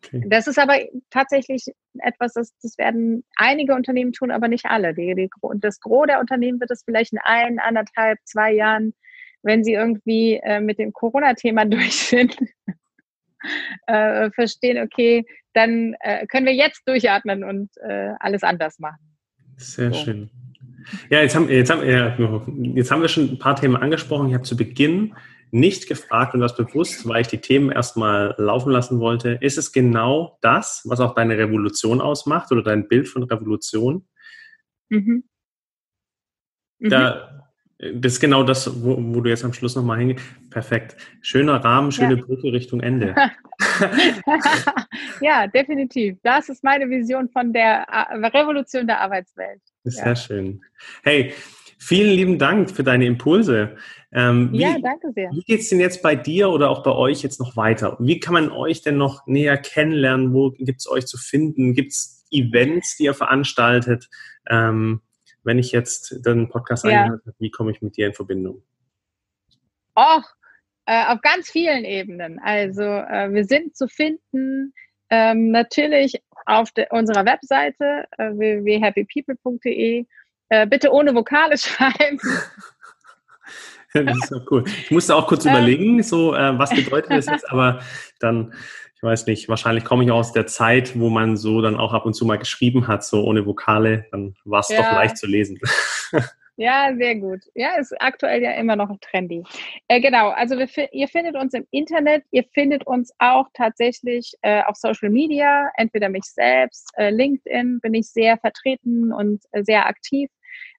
Okay. 0.07 0.25
Das 0.29 0.47
ist 0.47 0.59
aber 0.59 0.79
tatsächlich 1.11 1.67
etwas, 1.99 2.35
das, 2.35 2.53
das 2.63 2.79
werden 2.79 3.25
einige 3.37 3.75
Unternehmen 3.75 4.13
tun, 4.13 4.31
aber 4.31 4.49
nicht 4.49 4.67
alle. 4.67 4.95
Die, 4.95 5.15
die, 5.15 5.31
das 5.57 5.81
Gros 5.81 6.07
der 6.07 6.21
Unternehmen 6.21 6.61
wird 6.61 6.71
es 6.71 6.83
vielleicht 6.85 7.13
in 7.13 7.19
ein, 7.23 7.59
anderthalb, 7.59 8.19
zwei 8.25 8.53
Jahren, 8.53 8.95
wenn 9.43 9.65
sie 9.65 9.75
irgendwie 9.75 10.41
äh, 10.43 10.61
mit 10.61 10.79
dem 10.79 10.93
Corona-Thema 10.93 11.65
durch 11.67 11.97
sind, 11.97 12.37
äh, 13.87 14.31
verstehen, 14.31 14.83
okay, 14.83 15.25
dann 15.53 15.95
äh, 16.01 16.27
können 16.27 16.47
wir 16.47 16.55
jetzt 16.55 16.83
durchatmen 16.87 17.45
und 17.45 17.71
äh, 17.89 18.13
alles 18.19 18.43
anders 18.43 18.79
machen. 18.79 18.99
Sehr 19.57 19.93
so. 19.93 20.05
schön. 20.05 20.31
Ja, 21.09 21.21
jetzt 21.21 21.35
haben, 21.35 21.49
jetzt, 21.49 21.71
haben, 21.71 22.75
jetzt 22.75 22.91
haben 22.91 23.01
wir 23.01 23.09
schon 23.09 23.31
ein 23.31 23.39
paar 23.39 23.57
Themen 23.57 23.77
angesprochen. 23.77 24.29
Ich 24.29 24.35
habe 24.35 24.45
zu 24.45 24.57
Beginn 24.57 25.15
nicht 25.55 25.87
gefragt 25.87 26.35
und 26.35 26.41
das 26.41 26.57
bewusst, 26.57 27.07
weil 27.09 27.21
ich 27.21 27.29
die 27.29 27.39
Themen 27.39 27.71
erstmal 27.71 28.35
laufen 28.39 28.73
lassen 28.73 28.99
wollte. 28.99 29.39
Ist 29.41 29.57
es 29.57 29.71
genau 29.71 30.37
das, 30.41 30.83
was 30.85 30.99
auch 30.99 31.15
deine 31.15 31.39
Revolution 31.39 32.01
ausmacht 32.01 32.51
oder 32.51 32.65
dein 32.65 32.89
Bild 32.89 33.09
von 33.09 33.23
Revolution? 33.23 34.05
Mhm. 34.89 35.23
Mhm. 36.81 36.89
Da, 36.91 37.47
das 37.79 38.15
ist 38.15 38.21
genau 38.21 38.43
das, 38.43 38.83
wo, 38.83 38.97
wo 38.99 39.21
du 39.21 39.31
jetzt 39.31 39.45
am 39.45 39.53
Schluss 39.53 39.77
nochmal 39.77 40.01
hingehst. 40.01 40.25
Perfekt. 40.51 40.97
Schöner 41.23 41.65
Rahmen, 41.65 41.93
schöne 41.93 42.17
ja. 42.17 42.25
Brücke 42.25 42.53
Richtung 42.53 42.81
Ende. 42.81 43.15
ja, 45.21 45.47
definitiv. 45.47 46.19
Das 46.25 46.49
ist 46.49 46.65
meine 46.65 46.91
Vision 46.91 47.29
von 47.29 47.53
der 47.53 47.87
Revolution 48.35 48.89
der 48.89 49.01
Arbeitswelt. 49.01 49.61
Sehr 49.85 50.05
ja. 50.05 50.17
schön. 50.17 50.63
Hey, 51.05 51.33
vielen 51.79 52.17
lieben 52.17 52.39
Dank 52.41 52.73
für 52.73 52.83
deine 52.83 53.07
Impulse. 53.07 53.77
Ähm, 54.15 54.53
wie, 54.53 54.61
ja, 54.61 54.79
danke 54.81 55.11
sehr. 55.13 55.31
Wie 55.33 55.43
geht 55.43 55.61
es 55.61 55.69
denn 55.69 55.81
jetzt 55.81 56.01
bei 56.01 56.15
dir 56.15 56.51
oder 56.51 56.71
auch 56.71 56.83
bei 56.85 56.93
euch 56.93 57.23
jetzt 57.23 57.41
noch 57.41 57.57
weiter? 57.57 57.97
Wie 57.99 58.21
kann 58.21 58.35
man 58.35 58.51
euch 58.51 58.83
denn 58.83 58.97
noch 58.97 59.27
näher 59.27 59.59
kennenlernen? 59.59 60.33
Wo 60.33 60.51
gibt 60.51 60.81
es 60.81 60.89
euch 60.89 61.07
zu 61.07 61.19
finden? 61.19 61.75
Gibt 61.75 61.93
es 61.93 62.25
Events, 62.31 62.97
die 62.97 63.05
ihr 63.05 63.15
veranstaltet? 63.15 64.09
Ähm, 64.49 65.03
wenn 65.43 65.59
ich 65.59 65.73
jetzt 65.73 66.25
den 66.25 66.49
Podcast 66.49 66.85
ja. 66.85 67.03
angehört 67.03 67.27
habe, 67.27 67.37
wie 67.39 67.51
komme 67.51 67.73
ich 67.73 67.83
mit 67.83 67.97
dir 67.97 68.07
in 68.07 68.15
Verbindung? 68.15 68.63
Och, 69.97 70.25
äh, 70.87 71.07
auf 71.07 71.21
ganz 71.21 71.51
vielen 71.51 71.85
Ebenen. 71.85 72.39
Also 72.39 72.83
äh, 72.83 73.33
wir 73.33 73.45
sind 73.45 73.77
zu 73.77 73.89
finden 73.89 74.73
ähm, 75.11 75.51
natürlich 75.51 76.23
auf 76.47 76.71
unserer 76.91 77.25
Webseite 77.25 78.07
äh, 78.19 78.31
www.happypeople.de. 78.31 80.07
Äh, 80.49 80.67
bitte 80.67 80.93
ohne 80.93 81.15
Vokale 81.15 81.57
schreiben. 81.59 82.19
das 84.07 84.17
ist 84.17 84.33
doch 84.33 84.51
cool. 84.51 84.65
Ich 84.67 84.91
musste 84.91 85.15
auch 85.15 85.29
kurz 85.29 85.47
ähm. 85.47 85.53
überlegen, 85.53 86.03
so 86.03 86.35
äh, 86.35 86.59
was 86.59 86.71
bedeutet 86.71 87.13
das 87.13 87.27
jetzt, 87.27 87.49
aber 87.51 87.81
dann, 88.19 88.53
ich 88.97 89.03
weiß 89.03 89.27
nicht, 89.27 89.49
wahrscheinlich 89.49 89.85
komme 89.85 90.05
ich 90.05 90.11
aus 90.11 90.33
der 90.33 90.47
Zeit, 90.47 90.99
wo 90.99 91.11
man 91.11 91.37
so 91.37 91.61
dann 91.63 91.77
auch 91.77 91.93
ab 91.93 92.05
und 92.05 92.15
zu 92.15 92.25
mal 92.27 92.39
geschrieben 92.39 92.89
hat, 92.89 93.05
so 93.05 93.23
ohne 93.23 93.47
Vokale, 93.47 94.07
dann 94.11 94.35
war 94.45 94.61
es 94.61 94.69
ja. 94.69 94.79
doch 94.79 94.93
leicht 94.93 95.17
zu 95.17 95.27
lesen. 95.27 95.59
Ja, 96.57 96.95
sehr 96.97 97.17
gut. 97.17 97.41
Ja, 97.57 97.81
ist 97.81 97.93
aktuell 98.01 98.41
ja 98.41 98.53
immer 98.53 98.77
noch 98.77 98.97
trendy. 99.01 99.43
Äh, 99.89 100.01
genau, 100.01 100.29
also 100.29 100.57
wir, 100.57 100.69
ihr 100.93 101.09
findet 101.09 101.35
uns 101.35 101.53
im 101.53 101.67
Internet, 101.73 102.23
ihr 102.31 102.45
findet 102.55 102.87
uns 102.87 103.13
auch 103.19 103.49
tatsächlich 103.55 104.35
äh, 104.43 104.63
auf 104.63 104.77
Social 104.77 105.11
Media, 105.11 105.69
entweder 105.77 106.09
mich 106.09 106.23
selbst, 106.23 106.93
äh, 106.97 107.11
LinkedIn 107.11 107.81
bin 107.81 107.95
ich 107.95 108.09
sehr 108.09 108.39
vertreten 108.39 109.13
und 109.13 109.43
äh, 109.51 109.65
sehr 109.65 109.87
aktiv. 109.87 110.31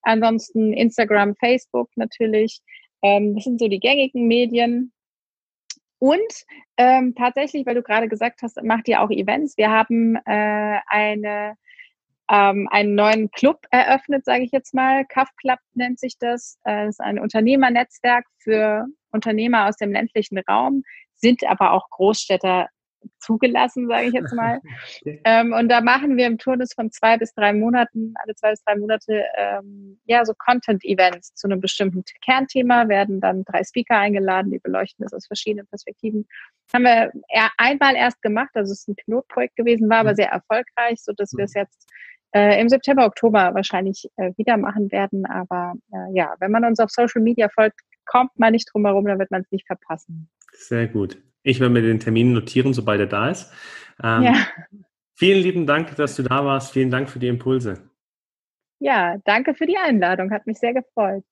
Ansonsten 0.04 0.72
Instagram, 0.72 1.36
Facebook 1.36 1.90
natürlich. 1.96 2.62
Ähm, 3.06 3.36
das 3.36 3.44
sind 3.44 3.60
so 3.60 3.68
die 3.68 3.80
gängigen 3.80 4.28
Medien. 4.28 4.92
Und 6.00 6.34
ähm, 6.78 7.14
tatsächlich, 7.16 7.66
weil 7.66 7.76
du 7.76 7.84
gerade 7.84 8.10
gesagt 8.10 8.42
hast, 8.42 8.62
macht 8.64 8.88
ihr 8.88 9.02
auch 9.02 9.12
Events. 9.12 9.58
Wir 9.58 9.70
haben 9.70 10.16
äh, 10.26 10.80
eine 10.88 11.56
ähm, 12.28 12.68
einen 12.72 12.96
neuen 12.96 13.30
Club 13.30 13.60
eröffnet, 13.70 14.26
sage 14.26 14.44
ich 14.44 14.52
jetzt 14.52 14.74
mal. 14.74 15.06
CAF 15.06 15.30
Club 15.38 15.60
nennt 15.76 16.00
sich 16.00 16.18
das. 16.18 16.58
Äh, 16.64 16.86
das 16.86 16.96
ist 16.96 17.00
ein 17.00 17.20
Unternehmernetzwerk 17.20 18.26
für 18.40 18.88
Unternehmer 19.12 19.68
aus 19.68 19.78
dem 19.78 19.92
ländlichen 19.92 20.40
Raum, 20.40 20.84
sind 21.14 21.44
aber 21.46 21.74
auch 21.74 21.88
Großstädter 21.92 22.70
zugelassen, 23.20 23.88
sage 23.88 24.08
ich 24.08 24.14
jetzt 24.14 24.34
mal. 24.36 24.60
ähm, 25.24 25.54
und 25.54 25.70
da 25.70 25.82
machen 25.82 26.18
wir 26.18 26.28
im 26.28 26.38
Turnus 26.38 26.74
von 26.74 26.92
zwei 26.92 27.18
bis 27.18 27.34
drei 27.34 27.54
Monaten, 27.54 28.14
alle 28.24 28.36
zwei 28.36 28.52
bis 28.52 28.64
drei 28.64 28.76
Monate, 28.78 29.24
ähm, 29.38 30.00
ja, 30.06 30.26
so 30.26 30.34
Content-Events 30.38 31.36
zu 31.36 31.48
einem 31.48 31.62
bestimmten 31.62 32.04
Kernthema, 32.24 32.88
werden 32.88 33.22
dann 33.22 33.44
drei 33.44 33.64
Speaker 33.64 33.98
eingeladen, 33.98 34.52
die 34.52 34.60
beleuchten 34.60 35.04
das 35.04 35.14
aus 35.14 35.28
verschiedenen 35.28 35.68
Perspektiven. 35.68 36.28
Das 36.68 36.74
haben 36.74 36.84
wir 36.84 37.12
einmal 37.58 37.96
erst 37.96 38.22
gemacht, 38.22 38.52
also 38.54 38.72
es 38.72 38.80
ist 38.80 38.90
ein 38.90 38.96
Pilotprojekt 38.96 39.56
gewesen, 39.56 39.90
war 39.90 40.00
aber 40.00 40.12
mhm. 40.12 40.16
sehr 40.16 40.30
erfolgreich, 40.30 40.98
so 41.02 41.14
dass 41.14 41.34
wir 41.34 41.46
es 41.46 41.54
jetzt 41.54 41.90
äh, 42.36 42.60
im 42.60 42.68
September, 42.68 43.06
Oktober 43.06 43.54
wahrscheinlich 43.54 44.10
äh, 44.18 44.32
wieder 44.38 44.58
machen 44.58 44.92
werden. 44.92 45.26
Aber 45.26 45.74
äh, 45.94 46.14
ja, 46.14 46.36
wenn 46.40 46.52
man 46.52 46.66
uns 46.66 46.80
auf 46.80 46.90
Social 46.90 47.22
Media 47.22 47.48
folgt, 47.50 47.80
kommt 48.06 48.38
man 48.38 48.52
nicht 48.52 48.70
drum 48.72 48.86
herum, 48.86 49.06
dann 49.06 49.20
wird 49.20 49.32
man 49.32 49.42
es 49.42 49.52
nicht 49.52 49.66
verpassen. 49.66 50.30
Sehr 50.52 50.88
gut. 50.88 51.18
Ich 51.46 51.60
werde 51.60 51.74
mir 51.74 51.82
den 51.82 52.00
Termin 52.00 52.34
notieren, 52.34 52.74
sobald 52.74 53.00
er 53.00 53.08
da 53.08 53.30
ist. 53.30 53.52
Ähm, 54.04 54.24
ja. 54.24 54.34
Vielen 55.14 55.42
lieben 55.42 55.66
Dank, 55.66 55.96
dass 55.96 56.16
du 56.16 56.24
da 56.24 56.44
warst. 56.44 56.74
Vielen 56.74 56.92
Dank 56.92 57.10
für 57.10 57.20
die 57.20 57.28
Impulse. 57.28 57.90
Ja, 58.80 59.18
danke 59.24 59.54
für 59.54 59.66
die 59.66 59.78
Einladung. 59.78 60.32
Hat 60.32 60.46
mich 60.46 60.58
sehr 60.58 60.74
gefreut. 60.74 61.24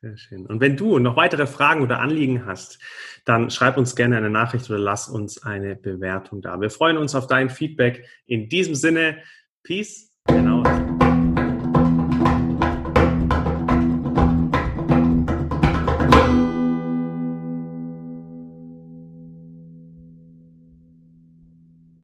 Sehr 0.00 0.16
schön. 0.16 0.46
Und 0.46 0.60
wenn 0.60 0.76
du 0.76 0.98
noch 0.98 1.16
weitere 1.16 1.46
Fragen 1.46 1.82
oder 1.82 2.00
Anliegen 2.00 2.46
hast, 2.46 2.80
dann 3.24 3.50
schreib 3.50 3.76
uns 3.76 3.94
gerne 3.94 4.16
eine 4.16 4.30
Nachricht 4.30 4.68
oder 4.70 4.78
lass 4.78 5.08
uns 5.08 5.42
eine 5.44 5.76
Bewertung 5.76 6.40
da. 6.42 6.60
Wir 6.60 6.70
freuen 6.70 6.96
uns 6.96 7.14
auf 7.14 7.26
dein 7.28 7.50
Feedback. 7.50 8.04
In 8.26 8.48
diesem 8.48 8.74
Sinne, 8.74 9.18
Peace 9.62 10.08
Genau. 10.28 10.62